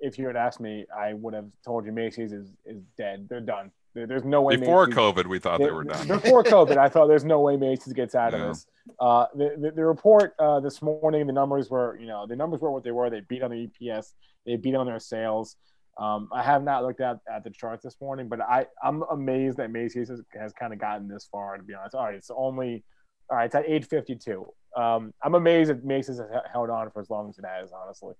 [0.00, 3.26] if you had asked me, I would have told you Macy's is is dead.
[3.28, 3.72] They're done.
[3.94, 4.56] There, there's no way.
[4.56, 6.06] Before Macy's, COVID, we thought they were done.
[6.08, 8.66] Before COVID, I thought there's no way Macy's gets out of this.
[9.00, 12.60] Uh, the, the, the report uh, this morning, the numbers were, you know, the numbers
[12.60, 13.08] were what they were.
[13.08, 14.12] They beat on the EPS.
[14.44, 15.56] They beat on their sales.
[15.96, 19.58] Um, I have not looked at, at the charts this morning, but I, I'm amazed
[19.58, 21.94] that Macy's has, has kind of gotten this far, to be honest.
[21.94, 22.82] All right, it's only,
[23.30, 24.46] all right, it's at 852.
[24.76, 28.14] Um, I'm amazed that Macy's has held on for as long as it has, honestly.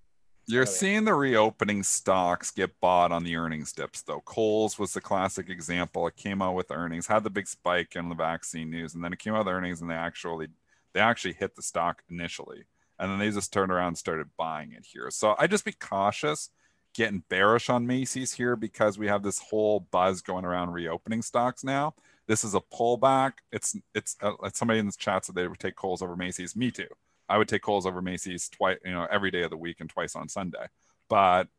[0.47, 0.71] You're Really.
[0.73, 4.21] seeing the reopening stocks get bought on the earnings dips, though.
[4.21, 6.07] Kohl's was the classic example.
[6.07, 9.11] It came out with earnings, had the big spike in the vaccine news, and then
[9.11, 10.47] it came out with earnings, and they actually
[10.93, 12.63] they actually hit the stock initially,
[12.99, 15.09] and then they just turned around and started buying it here.
[15.09, 16.51] So I just be cautious
[16.95, 21.63] getting bearish on Macy's here because we have this whole buzz going around reopening stocks
[21.63, 21.93] now.
[22.27, 23.33] This is a pullback.
[23.51, 26.55] It's it's uh, somebody in the chat said they would take Kohl's over Macy's.
[26.55, 26.87] Me too.
[27.29, 29.89] I would take Kohl's over Macy's twice, you know, every day of the week and
[29.89, 30.67] twice on Sunday.
[31.09, 31.49] But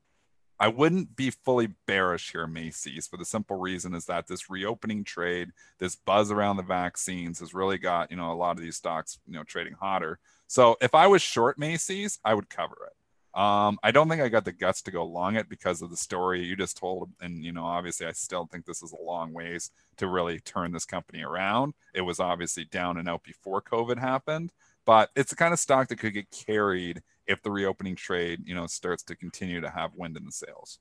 [0.58, 5.04] I wouldn't be fully bearish here, Macy's, for the simple reason is that this reopening
[5.04, 8.76] trade, this buzz around the vaccines, has really got you know a lot of these
[8.76, 10.18] stocks you know trading hotter.
[10.46, 12.94] So if I was short Macy's, I would cover it.
[13.36, 15.96] Um, I don't think I got the guts to go long it because of the
[15.96, 19.34] story you just told, and you know, obviously, I still think this is a long
[19.34, 21.74] ways to really turn this company around.
[21.92, 24.52] It was obviously down and out before COVID happened,
[24.86, 28.54] but it's the kind of stock that could get carried if the reopening trade, you
[28.54, 30.78] know, starts to continue to have wind in the sails.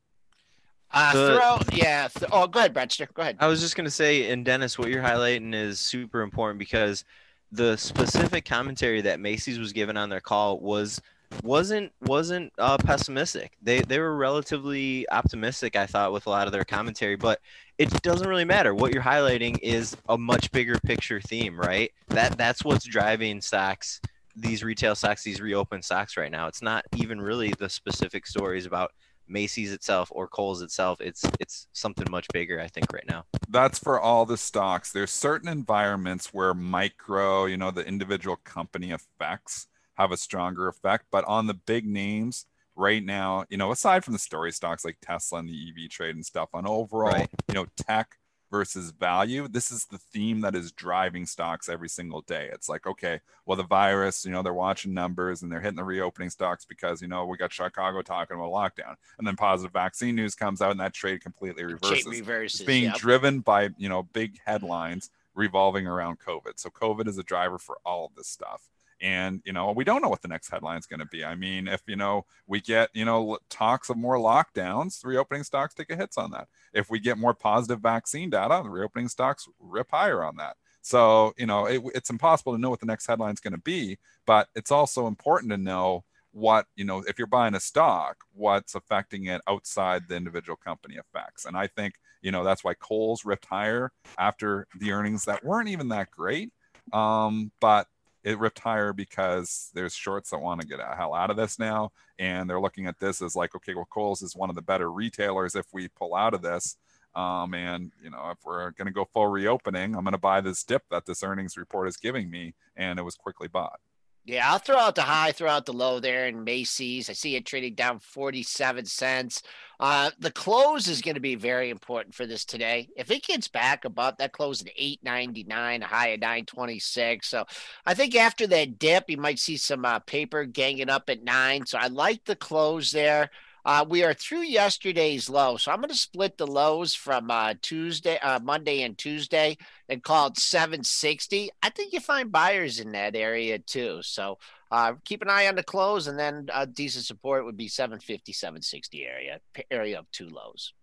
[0.92, 2.08] Uh, The- throw, yeah.
[2.08, 3.14] Th- oh, go ahead, Bradster.
[3.14, 3.36] Go ahead.
[3.42, 7.04] I was just gonna say, and Dennis, what you're highlighting is super important because
[7.52, 11.02] the specific commentary that Macy's was given on their call was
[11.44, 13.54] wasn't wasn't uh, pessimistic.
[13.62, 17.16] They they were relatively optimistic, I thought, with a lot of their commentary.
[17.16, 17.40] But
[17.78, 18.74] it doesn't really matter.
[18.74, 21.92] What you're highlighting is a much bigger picture theme, right?
[22.08, 24.02] That that's what's driving stocks,
[24.36, 26.48] these retail stocks, these reopened stocks right now.
[26.48, 28.92] It's not even really the specific stories about
[29.28, 31.02] Macy's itself or Kohl's itself.
[31.02, 33.26] It's it's something much bigger, I think, right now.
[33.50, 34.92] That's for all the stocks.
[34.92, 41.06] There's certain environments where micro, you know, the individual company effects have a stronger effect,
[41.12, 44.98] but on the big names, right now, you know, aside from the story stocks like
[45.02, 47.30] Tesla and the EV trade and stuff, on overall, Right.
[47.48, 48.18] you know, tech
[48.52, 52.50] versus value, this is the theme that is driving stocks every single day.
[52.54, 55.84] It's like, okay, well, the virus, you know, they're watching numbers and they're hitting the
[55.84, 58.96] reopening stocks because, you know, we got Chicago talking about lockdown.
[59.18, 62.06] And then positive vaccine news comes out and that trade completely reverses.
[62.06, 62.62] reverses.
[62.62, 62.96] It's being yep.
[62.96, 66.58] driven by, you know, big headlines revolving around COVID.
[66.58, 68.70] So COVID is a driver for all of this stuff.
[69.02, 71.26] And, you know, we don't know what the next headline is going to be.
[71.26, 75.74] I mean, if, you know, we get, you know, talks of more lockdowns, reopening stocks
[75.74, 76.48] take a hits on that.
[76.74, 80.56] If we get more positive vaccine data, the reopening stocks rip higher on that.
[80.82, 83.60] So, you know, it, it's impossible to know what the next headline is going to
[83.60, 88.18] be, but it's also important to know what, you know, if you're buying a stock,
[88.34, 91.46] what's affecting it outside the individual company effects.
[91.46, 95.70] And I think, you know, that's why Kohl's ripped higher after the earnings that weren't
[95.70, 96.52] even that great.
[96.94, 97.88] Um, but
[98.26, 101.60] it ripped higher because there's shorts that want to get the hell out of this
[101.60, 101.92] now.
[102.18, 104.92] And they're looking at this as like, okay, well, Kohl's is one of the better
[104.92, 106.76] retailers if we pull out of this.
[107.14, 110.42] Um, and you know, if we're going to go full reopening, I'm going to buy
[110.42, 113.80] this dip that this earnings report is giving me, and it was quickly bought.
[114.28, 117.12] Yeah, I'll throw out the high, throw out the low there in Macy's.
[117.12, 119.44] I see it trading down 47 cents.
[119.80, 122.90] Uh, the close is going to be very important for this today.
[122.98, 127.26] If it gets back above that close at 8.99, a high of 9.26.
[127.26, 127.46] So
[127.86, 131.68] I think after that dip, you might see some uh, paper ganging up at nine.
[131.68, 133.30] So I like the close there.
[133.66, 137.56] Uh, we are through yesterday's low, so I'm going to split the lows from uh,
[137.64, 139.58] Tuesday, uh, Monday, and Tuesday,
[139.90, 141.50] and call it 760.
[141.64, 144.02] I think you find buyers in that area too.
[144.04, 144.38] So
[144.70, 148.34] uh, keep an eye on the close, and then uh, decent support would be 750,
[148.34, 149.40] 760 area
[149.72, 150.74] area of two lows.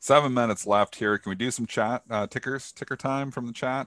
[0.00, 1.16] Seven minutes left here.
[1.18, 3.86] Can we do some chat uh, tickers, ticker time from the chat?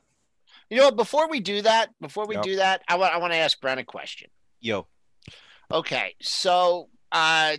[0.69, 0.95] You know what?
[0.95, 2.43] Before we do that, before we Yep.
[2.43, 4.29] do that, I want I want to ask Brent a question.
[4.59, 4.87] Yo,
[5.71, 7.57] Okay, so uh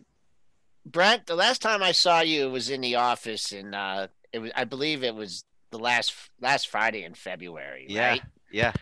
[0.87, 4.51] Brent, the last time I saw you was in the office and uh it was
[4.57, 8.09] I believe it was the last last Friday in February, Yeah.
[8.09, 8.23] right?
[8.51, 8.73] yeah,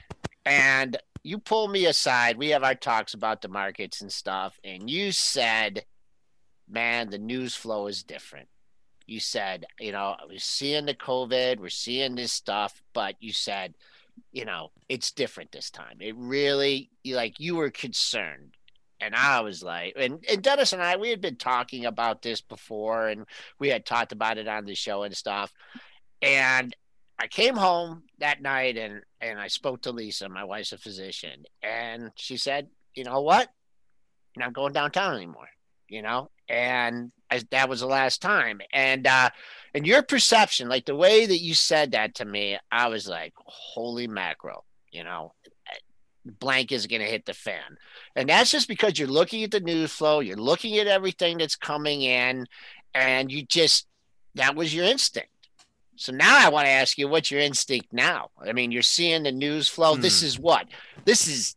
[0.45, 2.37] And you pull me aside.
[2.39, 5.85] We have our talks about the markets and stuff, and you said,
[6.69, 8.49] Man, the news flow is different.
[9.09, 13.75] You said, you know, we're seeing the COVID, we're seeing this stuff, but you said,
[14.33, 15.99] you know, it's different this time.
[16.01, 18.57] It really like you were concerned.
[19.01, 22.41] And I was like, and, and Dennis and I, we had been talking about this
[22.41, 23.27] before, and
[23.59, 25.53] we had talked about it on the show and stuff.
[26.23, 26.75] And
[27.19, 31.45] I came home that night and and I spoke to Lisa, my wife's a physician,
[31.63, 33.49] and she said, "You know what?
[34.35, 35.49] You're not going downtown anymore."
[35.89, 38.61] You know, and I, that was the last time.
[38.73, 39.31] And uh,
[39.75, 43.33] and your perception, like the way that you said that to me, I was like,
[43.47, 45.33] "Holy mackerel!" You know,
[46.33, 47.79] blank is going to hit the fan,
[48.15, 51.57] and that's just because you're looking at the news flow, you're looking at everything that's
[51.57, 52.47] coming in,
[52.95, 53.87] and you just
[54.35, 55.31] that was your instinct.
[55.97, 58.29] So now I want to ask you, what's your instinct now?
[58.47, 59.97] I mean, you're seeing the news flow.
[59.97, 60.27] This hmm.
[60.27, 60.67] is what?
[61.05, 61.57] This is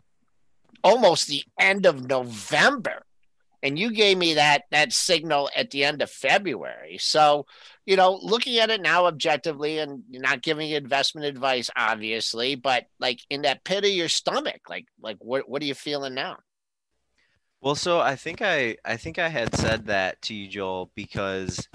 [0.83, 3.03] almost the end of November.
[3.61, 6.97] And you gave me that that signal at the end of February.
[6.99, 7.45] So,
[7.85, 13.19] you know, looking at it now objectively and not giving investment advice, obviously, but like
[13.29, 16.37] in that pit of your stomach, like like what what are you feeling now?
[17.61, 21.67] Well, so I think I I think I had said that to you, Joel, because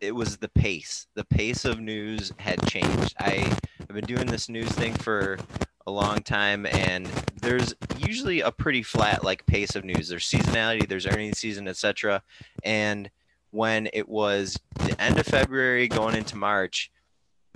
[0.00, 1.06] it was the pace.
[1.14, 3.14] The pace of news had changed.
[3.20, 5.38] I I've been doing this news thing for
[5.86, 7.06] a long time, and
[7.40, 10.08] there's usually a pretty flat like pace of news.
[10.08, 12.22] There's seasonality, there's earnings season, etc.
[12.62, 13.10] And
[13.50, 16.90] when it was the end of February going into March,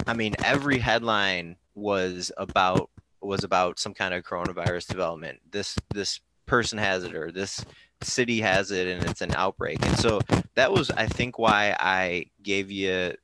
[0.07, 5.41] I mean every headline was about was about some kind of coronavirus development.
[5.51, 7.65] This this person has it or this
[8.03, 9.85] city has it and it's an outbreak.
[9.85, 10.21] And so
[10.55, 13.15] that was I think why I gave you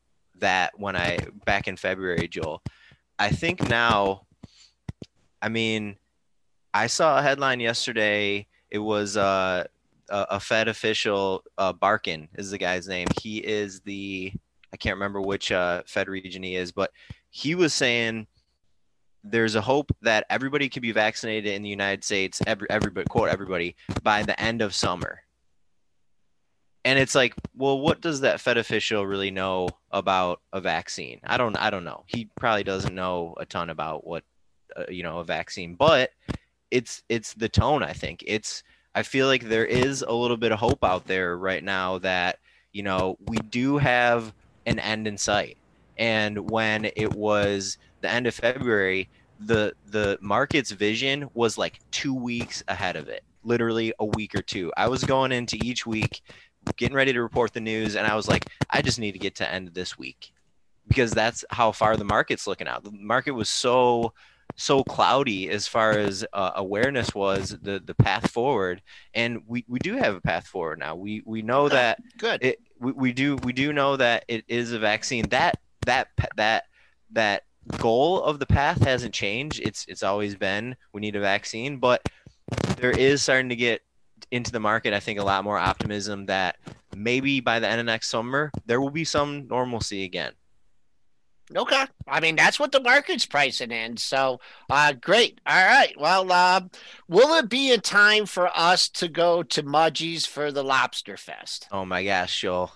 [0.41, 2.63] that when I back in February, Joel.
[3.19, 4.27] I think now
[5.45, 5.97] I mean
[6.73, 8.47] I saw a headline yesterday.
[8.71, 9.65] It was uh,
[10.09, 13.07] a, Fed official, uh, Barkin is the guy's name.
[13.21, 14.33] He is the
[14.73, 16.91] I can't remember which uh, Fed region he is, but
[17.31, 18.27] he was saying
[19.23, 23.29] there's a hope that everybody could be vaccinated in the United States, every everybody quote
[23.29, 25.21] everybody by the end of summer.
[26.85, 31.21] And it's like, well, what does that Fed official really know about a vaccine?
[31.25, 32.05] I don't, I don't know.
[32.07, 34.23] He probably doesn't know a ton about what,
[34.77, 35.75] uh, you know, a vaccine.
[35.75, 36.11] But
[36.71, 37.83] it's, it's the tone.
[37.83, 38.62] I think it's.
[38.95, 42.39] I feel like there is a little bit of hope out there right now that
[42.73, 44.33] you know we do have
[44.67, 45.57] an end in sight.
[45.99, 49.09] And when it was the end of February,
[49.41, 53.25] the the market's vision was like two weeks ahead of it.
[53.45, 54.73] literally a week or two.
[54.77, 56.23] I was going into each week,
[56.77, 59.35] getting ready to report the news, and I was like, I just need to get
[59.37, 60.33] to end this week
[60.89, 62.85] because that's how far the market's looking out.
[62.85, 64.12] The market was so
[64.57, 68.83] so cloudy as far as uh, awareness was the the path forward.
[69.15, 70.95] And we we do have a path forward now.
[70.95, 72.43] We we know that Good.
[72.43, 75.29] it we, we do we do know that it is a vaccine.
[75.31, 76.65] That that that
[77.13, 77.43] that
[77.79, 79.61] goal of the path hasn't changed.
[79.61, 81.79] It's it's always been we need a vaccine.
[81.79, 82.03] But
[82.77, 83.83] there is starting to get
[84.31, 86.57] into the market i think a lot more optimism that
[86.97, 90.33] maybe by the end of next summer there will be some normalcy again
[91.55, 91.85] Okay.
[92.09, 93.97] I mean, that's what the market's pricing in.
[93.97, 94.41] So,
[94.71, 95.41] uh, great.
[95.47, 95.95] All right.
[95.99, 96.63] Well, uh,
[97.09, 101.69] will it be in time for us to go to Mudgie's for the Lobster Fest?
[101.71, 102.73] oh my gosh Joel.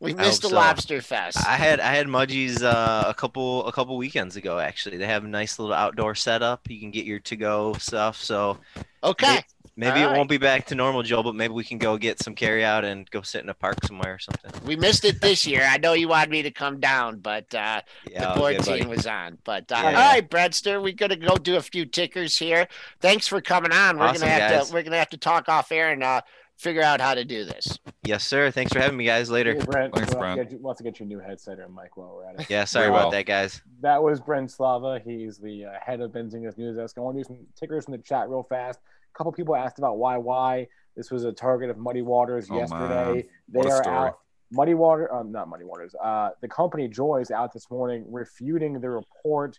[0.00, 0.56] We missed the so.
[0.56, 1.36] Lobster Fest.
[1.46, 4.96] I had I had Mudgie's uh, a couple a couple weekends ago actually.
[4.96, 6.68] They have a nice little outdoor setup.
[6.70, 8.16] You can get your to go stuff.
[8.16, 8.58] So
[9.04, 9.44] Okay.
[9.76, 12.22] maybe All it won't be back to normal, Joel, but maybe we can go get
[12.22, 14.50] some carry out and go sit in a park somewhere or something.
[14.66, 15.62] We missed it this year.
[15.66, 18.80] I know you wanted me to come down, but uh, Yeah, the board buddy.
[18.80, 19.38] team was on.
[19.44, 19.86] But uh, Yeah.
[19.88, 22.68] all right, Bradster, we're gonna go do a few tickers here.
[23.00, 23.98] Thanks for coming on.
[23.98, 24.68] We're Awesome, gonna have guys.
[24.68, 26.22] to we're gonna have to talk off air and uh,
[26.60, 27.78] figure out how to do this.
[28.04, 28.50] Yes, sir.
[28.50, 29.30] Thanks for having me, guys.
[29.30, 29.54] Later.
[29.54, 30.36] Hey, Brent, Thanks, we'll have to Brent.
[30.50, 32.40] get you- we'll have to get you a new headset or mic while we're at
[32.40, 32.50] it.
[32.50, 33.62] Yeah, sorry Very about that, guys.
[33.80, 35.00] That was Brent Slava.
[35.04, 36.96] He's the uh, head of Benzinga's News Desk.
[36.98, 38.78] I want to do some tickers from the chat real fast.
[39.14, 42.56] A couple people asked about why why this was a target of Muddy Waters Oh,
[42.58, 42.88] yesterday.
[42.88, 43.14] man.
[43.48, 43.96] They What a are story.
[43.96, 44.18] out.
[44.52, 45.94] Muddy Water, um, not Muddy Waters.
[46.02, 49.58] Uh, the company JOYY is out this morning refuting the report,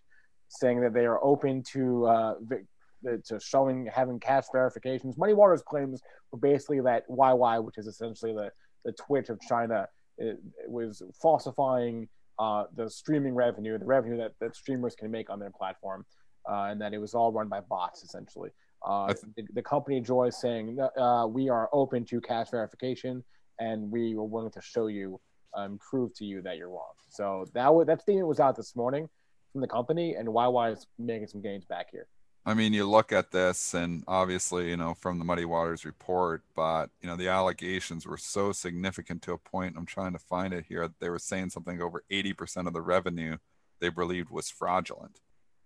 [0.50, 2.64] saying that they are open to uh, vi-
[3.04, 5.18] to showing having cash verifications.
[5.18, 8.52] Muddy Waters claims were basically that YY, which is essentially the
[8.84, 9.88] the Twitch of China,
[10.18, 12.08] it, it was falsifying
[12.40, 16.06] uh, the streaming revenue, the revenue that, that streamers can make on their platform,
[16.50, 18.50] uh, and that it was all run by bots essentially.
[18.84, 23.24] Uh, th- the, the company JOYY is saying uh, we are open to cash verification,
[23.60, 25.20] and we were willing to show you
[25.54, 26.94] and prove to you that you're wrong.
[27.10, 29.08] So that was, that statement was out this morning
[29.52, 32.08] from the company, and YY is making some gains back here.
[32.44, 36.42] I mean, you look at this, and obviously, you know, from the Muddy Waters report,
[36.56, 39.76] but you know, the allegations were so significant to a point.
[39.78, 40.90] I'm trying to find it here.
[41.00, 43.38] They were saying something over 80% of the revenue
[43.80, 45.20] they believed was fraudulent.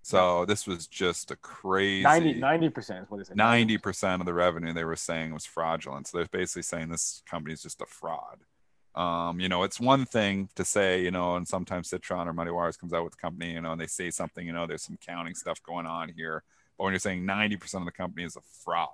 [0.06, 4.72] So this was just a crazy 90 percent is what it 90% of the revenue
[4.72, 6.06] they were saying was fraudulent.
[6.06, 8.42] So they're basically saying this company is just a fraud.
[8.94, 12.52] Um, you know, it's one thing to say, you know, and sometimes Citron or Muddy
[12.52, 14.84] Waters comes out with the company, you know, and they say something, you know, there's
[14.84, 16.44] some counting stuff going on here.
[16.78, 18.90] But when you're saying 90% of the company is a fraud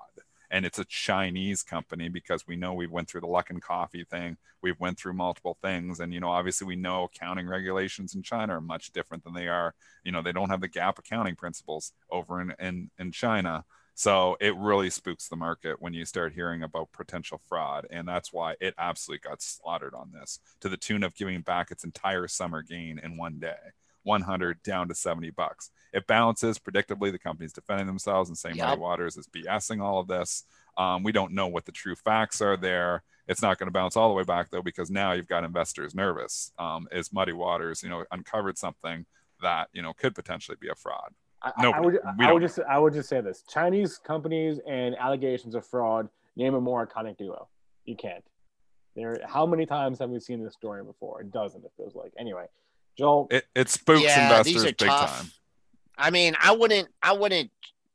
[0.51, 4.38] and it's a Chinese company because we know we've went through the Luckin Coffee thing,
[4.61, 5.99] we've went through multiple things.
[5.99, 9.47] And, you know, obviously we know accounting regulations in China are much different than they
[9.47, 9.73] are,
[10.03, 13.63] you know, they don't have the GAAP accounting principles over in, in, in China.
[13.93, 17.88] So it really spooks the market when you start hearing about potential fraud.
[17.89, 21.71] And that's why it absolutely got slaughtered on this to the tune of giving back
[21.71, 23.73] its entire summer gain in one day
[24.04, 25.72] 100 down to 70 bucks.
[25.93, 27.12] It balances predictably.
[27.12, 28.68] The company's defending themselves and saying Yep.
[28.68, 30.43] Muddy Waters is BSing all of this.
[30.78, 33.04] Um, we don't know what the true facts are there.
[33.28, 35.93] It's not going to bounce all the way back though, because now you've got investors
[35.93, 36.52] nervous.
[36.58, 39.06] Um, is Muddy Waters, you know, uncovered something
[39.41, 41.14] that you know could potentially be a fraud?
[41.60, 45.56] No, I, would, I would just I would just say this: Chinese companies and allegations
[45.56, 46.08] of fraud.
[46.36, 47.47] Name a more iconic duo.
[47.86, 48.24] You can't.
[48.95, 49.18] There.
[49.26, 51.22] How many times have we seen this story before?
[51.22, 51.62] A dozen.
[51.64, 52.14] It feels like.
[52.20, 52.45] Anyway,
[52.97, 53.27] Joel.
[53.31, 55.19] It, it spooks Yeah, these investors are big tough.
[55.19, 55.31] time.
[55.97, 57.51] I mean, I wouldn't I wouldn't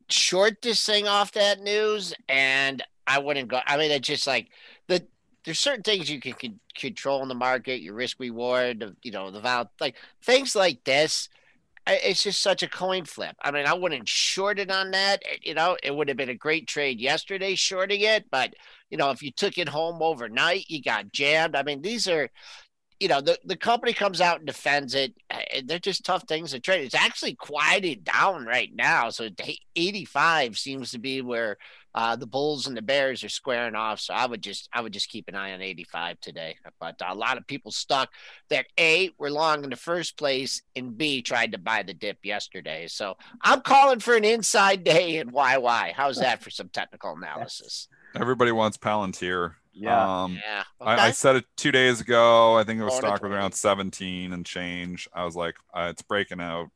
[0.08, 3.60] short this thing off that news, and I wouldn't go.
[3.66, 4.48] I mean, it's just like
[4.86, 5.06] the
[5.44, 9.30] there's certain things you can, con- control in the market, your risk reward, you know,
[9.30, 11.28] the val like things like this.
[11.88, 13.36] It's just such a coin flip.
[13.40, 15.22] I mean, I wouldn't short it on that.
[15.42, 18.54] You know, it would have been a great trade yesterday shorting it, but
[18.90, 21.54] you know, if you took it home overnight, you got jammed.
[21.54, 22.28] I mean, these are
[23.00, 25.14] you know, the, the company comes out and defends it.
[25.64, 26.84] They're just tough things to trade.
[26.84, 29.10] It's actually quieted down right now.
[29.10, 29.28] So
[29.74, 31.58] 85 seems to be where
[31.94, 34.00] uh, the Bulls and the Bears are squaring off.
[34.00, 36.56] So I would just I would just keep an eye on 85 today.
[36.78, 38.10] But a lot of people stuck
[38.50, 42.18] that A were long in the first place and B tried to buy the dip
[42.22, 42.86] yesterday.
[42.86, 45.92] So I'm calling for an inside day in YY.
[45.92, 47.88] How's that for some technical analysis?
[48.14, 49.54] Everybody wants Palantir.
[49.76, 50.24] Yeah.
[50.24, 50.64] Um, Yeah.
[50.80, 52.56] I, I said it two days ago.
[52.56, 55.08] I think it was stock was around 17 and change.
[55.12, 56.68] I was like, uh, it's breaking out.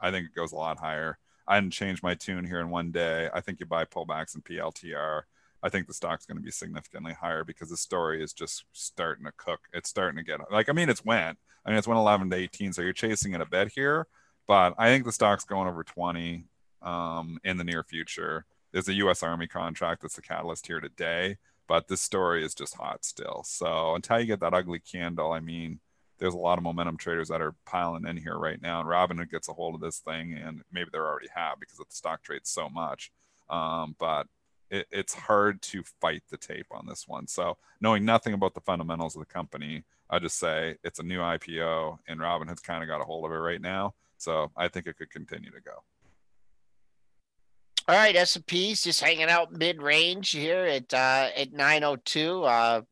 [0.00, 1.18] I think it goes a lot higher.
[1.46, 3.28] I didn't change my tune here in one day.
[3.32, 5.22] I think you buy pullbacks in PLTR.
[5.62, 9.24] I think the stock's going to be significantly higher because the story is just starting
[9.24, 9.60] to cook.
[9.72, 11.38] It's starting to get like, I mean, it's went.
[11.64, 12.72] I mean, it's went 11 to 18.
[12.72, 14.06] So you're chasing it a bit here,
[14.46, 16.44] but I think the stock's going over 20
[16.82, 18.44] um, in the near future.
[18.72, 19.22] there's a U.S.
[19.22, 21.38] Army contract that's the catalyst here today,
[21.68, 23.42] but this story is just hot still.
[23.44, 25.80] So until you get that ugly candle, I mean,
[26.18, 29.30] there's a lot of momentum traders that are piling in here right now, and Robinhood
[29.30, 32.50] gets a hold of this thing, and maybe they already have because the stock trades
[32.50, 33.12] so much.
[33.48, 34.26] Um, but
[34.70, 37.28] it, it's hard to fight the tape on this one.
[37.28, 41.20] So knowing nothing about the fundamentals of the company, I just say it's a new
[41.20, 43.94] IPO, and Robinhood's kind of got a hold of it right now.
[44.16, 45.84] So I think it could continue to go.
[47.88, 52.42] All right, S&P's just hanging out mid-range here at uh, at 902.
[52.42, 52.82] Uh,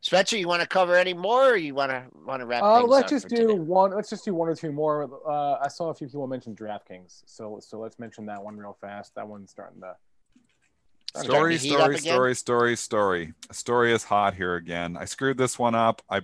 [0.00, 2.62] Spencer, you want to cover any more, or you want to want to wrap?
[2.62, 3.52] Uh, let's just do today?
[3.52, 3.94] one.
[3.94, 5.06] Let's just do one or two more.
[5.28, 8.74] Uh, I saw a few people mention DraftKings, so so let's mention that one real
[8.80, 9.14] fast.
[9.16, 9.96] That one's starting to.
[11.10, 13.32] Starting Story, to story, story, story, story.
[13.52, 14.96] Story is hot here again.
[14.96, 16.00] I screwed this one up.
[16.08, 16.22] I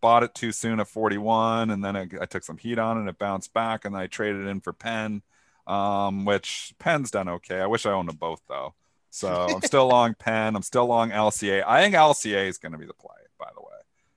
[0.00, 3.10] bought it too soon at 41, and then I, I took some heat on it.
[3.10, 5.22] It bounced back, and then I traded it in for Penn,
[5.66, 7.60] um, which Penn's done okay.
[7.60, 8.74] I wish I owned them both though.
[9.10, 10.56] So I'm still long Penn.
[10.56, 11.64] I'm still long LCA.
[11.66, 13.10] I think LCA is going to be the play.
[13.38, 13.66] By the way,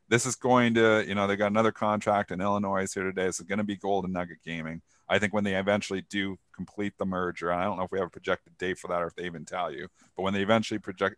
[0.08, 3.24] this is going to, you know, they got another contract in Illinois here today.
[3.24, 4.82] So it's going to be Golden Nugget Gaming.
[5.12, 7.98] I think when they eventually do complete the merger, and I don't know if we
[8.00, 10.42] have a projected date for that or if they even tell you, but when they
[10.42, 11.18] eventually project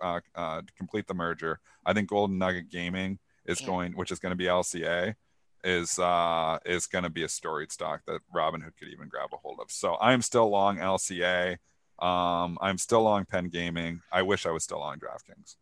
[0.00, 3.66] uh, uh, complete the merger, I think Golden Nugget Gaming is Yeah.
[3.66, 5.16] going, which is going to be LCA,
[5.64, 9.36] is uh, is going to be a storied stock that Robinhood could even grab a
[9.36, 9.70] hold of.
[9.70, 11.56] So I'm still long LCA.
[11.98, 14.00] Um, I'm still long Penn Gaming.
[14.12, 15.56] I wish I was still on DraftKings.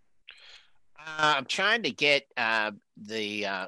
[0.99, 3.67] Uh, I'm trying to get uh, the uh,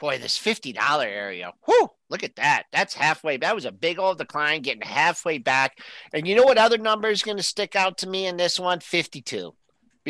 [0.00, 1.52] boy this fifty dollar area.
[1.66, 1.88] Whoo!
[2.08, 2.64] Look at that.
[2.72, 3.36] That's halfway.
[3.36, 5.78] That was a big old decline, getting halfway back.
[6.12, 8.58] And you know what other number is going to stick out to me in this
[8.58, 8.80] one?
[8.80, 9.54] Fifty two,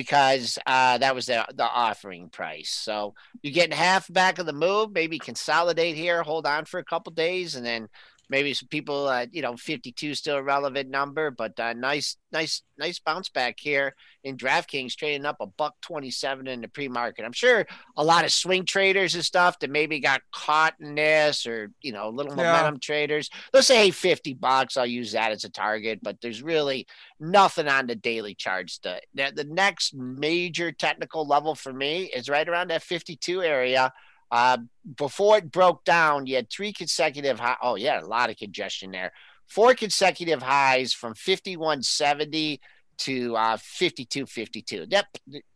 [0.00, 2.70] because uh, that was the the offering price.
[2.70, 4.92] So you're getting half back of the move.
[4.92, 7.86] Maybe consolidate here, hold on for a couple days, and then
[8.30, 12.62] maybe some people, uh, you know, 52 still a relevant number, but uh, nice, nice,
[12.78, 17.24] nice bounce back here in DraftKings, trading up a buck 27 in the pre-market.
[17.24, 17.66] I'm sure
[17.96, 21.92] a lot of swing traders and stuff that maybe got caught in this, or you
[21.92, 22.52] know, little Yeah.
[22.52, 23.28] momentum traders.
[23.52, 24.76] Let's say hey, 50 bucks.
[24.76, 26.86] I'll use that as a target, but there's really
[27.18, 28.78] nothing on the daily charts.
[28.78, 33.92] The the, the next major technical level for me is right around that 52 area.
[34.30, 34.58] Uh,
[34.96, 37.56] before it broke down, you had three consecutive high.
[37.62, 39.12] Oh, yeah, a lot of congestion there.
[39.46, 42.60] Four consecutive highs from 5170
[43.00, 44.86] to uh 5252.
[44.88, 45.06] Yep,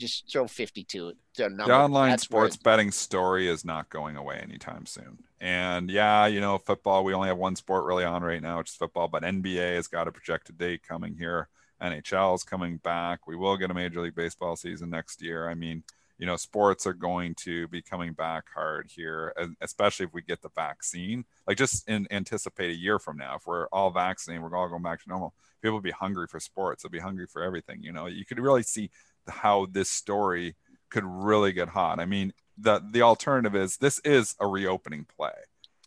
[0.01, 1.13] just throw 52.
[1.37, 1.65] The, number.
[1.65, 5.19] the online That's sports betting story is not going away anytime soon.
[5.41, 8.71] And yeah, you know, football, we only have one sport really on right now, which
[8.71, 11.49] is football, but NBA has got a projected date coming here.
[11.83, 13.27] NHL is coming back.
[13.27, 15.49] We will get a Major League Baseball season next year.
[15.49, 15.83] I mean,
[16.19, 20.43] you know, sports are going to be coming back hard here, especially if we get
[20.43, 21.25] the vaccine.
[21.47, 24.83] Like, just in, anticipate a year from now, if we're all vaccinated, we're all going
[24.83, 25.35] back to normal.
[25.61, 26.83] People will be hungry for sports.
[26.83, 27.83] They'll be hungry for everything.
[27.83, 28.91] You know, you could really see
[29.29, 30.57] how this story
[30.91, 31.99] could really get hot.
[31.99, 35.33] I mean, the the alternative is this is a reopening play.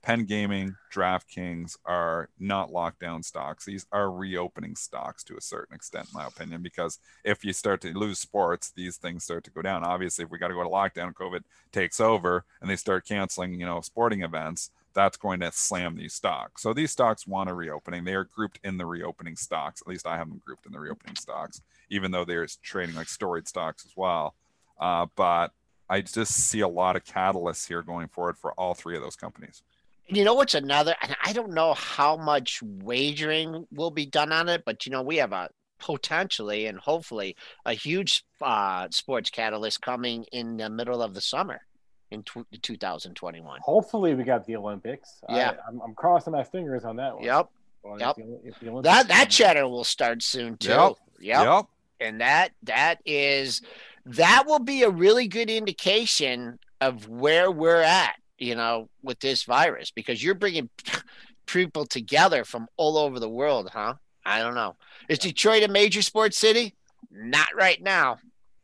[0.08, 3.66] Penn Gaming, DraftKings are not lockdown stocks.
[3.66, 7.82] These are reopening stocks to a certain extent, in my opinion, because if you start
[7.82, 9.84] to lose sports, these things start to go down.
[9.84, 11.42] Obviously, if we got to go to lockdown, COVID
[11.74, 16.14] takes over, and they start canceling, you know, sporting events, that's going to slam these
[16.14, 16.64] stocks.
[16.64, 18.06] So these stocks want a reopening.
[18.06, 19.82] They are grouped in the reopening stocks.
[19.82, 23.10] At least I have them grouped in the reopening stocks, even though they're trading like
[23.10, 24.36] storied stocks as well.
[24.80, 25.52] Uh, but
[25.90, 29.18] I just see a lot of catalysts here going forward for all three of those
[29.18, 29.64] companies.
[30.10, 30.96] You know what's another?
[31.02, 35.02] And I don't know how much wagering will be done on it, but you know
[35.02, 35.50] we have a
[35.80, 37.36] potentially and hopefully
[37.66, 41.62] a huge uh, sports catalyst coming in the middle of the summer
[42.10, 43.60] in tw 2021.
[43.64, 45.20] Hopefully, we got the Olympics.
[45.30, 45.52] Yeah.
[45.66, 47.24] I, am I'm crossing my fingers on that one.
[47.26, 47.50] Yep,
[47.84, 48.16] But if Yep.
[48.16, 50.70] the- if the that that chatter will start soon too.
[50.70, 50.94] Yep.
[51.20, 51.46] Yep.
[51.46, 51.66] Yep.
[52.00, 53.62] and that that is
[54.06, 59.44] that will be a really good indication of where we're at you know with this
[59.44, 60.70] virus because you're bringing
[61.46, 63.96] people together from all over the world huh?
[64.26, 64.76] I don't know.
[65.08, 66.76] Is detroit a major sports city?
[67.10, 68.18] Not right now.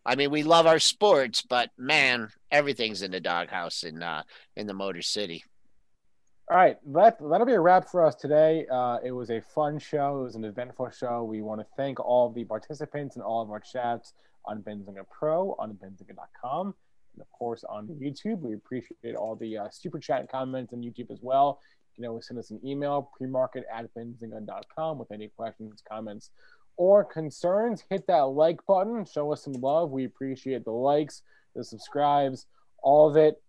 [0.05, 4.23] I mean we love our sports but man everything's in the doghouse in uh
[4.55, 5.43] in the motor city.
[6.51, 8.67] All right, that that'll be a wrap for us today.
[8.69, 10.19] Uh, it was a fun show.
[10.19, 11.23] It was an eventful show.
[11.23, 14.13] We want to thank all the participants and all of our chats
[14.43, 16.75] on Benzinga Pro on benzinga.com
[17.13, 18.39] and of course on YouTube.
[18.39, 21.59] We appreciate all the uh, super chat comments on YouTube as well.
[21.97, 26.31] You always send us an email premarket at benzinga.com with any questions, comments,
[26.75, 27.83] or concerns.
[27.89, 29.05] Hit that like button.
[29.05, 29.91] Show us some love.
[29.91, 31.21] We appreciate the likes,
[31.55, 32.47] the subscribes,
[32.81, 33.41] all of it.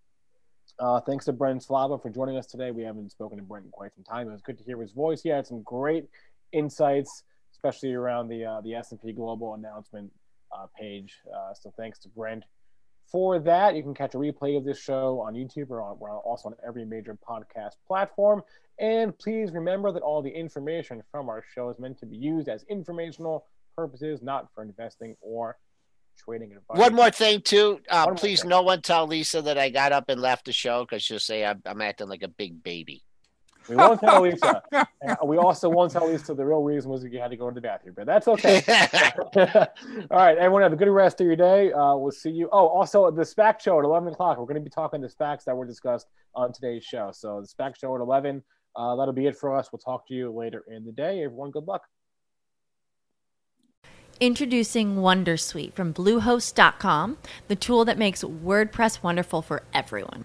[0.79, 2.71] Uh, thanks to Brent Slava for joining us today.
[2.71, 4.29] We haven't spoken to Brent in quite some time.
[4.29, 5.23] It was good to hear his voice.
[5.23, 6.09] He had some great
[6.53, 10.11] insights, especially around the uh, the S and P Global announcement
[10.53, 11.17] uh, page.
[11.35, 12.45] Uh, so thanks to Brent
[13.07, 13.75] for that.
[13.75, 16.55] You can catch a replay of this show on YouTube or on, we're also on
[16.67, 18.43] every major podcast platform.
[18.79, 22.49] And please remember that all the information from our show is meant to be used
[22.49, 23.47] as informational
[23.77, 25.57] purposes, not for investing or
[26.19, 26.79] trading advice.
[26.79, 27.81] One more thing, too.
[27.89, 28.51] Uh, more please, thing.
[28.51, 31.45] no one tell Lisa that I got up and left the show because she'll say
[31.45, 33.04] I'm, I'm acting like a big baby.
[33.69, 34.63] We won't tell Lisa.
[35.25, 37.61] We also won't tell Lisa the real reason was you had to go to the
[37.61, 38.63] bathroom, but that's okay.
[40.11, 41.73] All right, everyone, have a good rest of your day.
[41.73, 42.49] Uh, we'll see you.
[42.53, 44.39] Oh, also the SPAC show at 11 o'clock.
[44.39, 47.11] We're going to be talking the SPACs that were discussed on today's show.
[47.13, 48.43] So the SPAC show at 11.
[48.77, 49.69] Uh, that'll be it for us.
[49.71, 51.23] We'll talk to you later in the day.
[51.23, 51.83] Everyone, good luck.
[54.21, 60.25] Introducing Wondersuite from Bluehost.com, the tool that makes WordPress wonderful for everyone.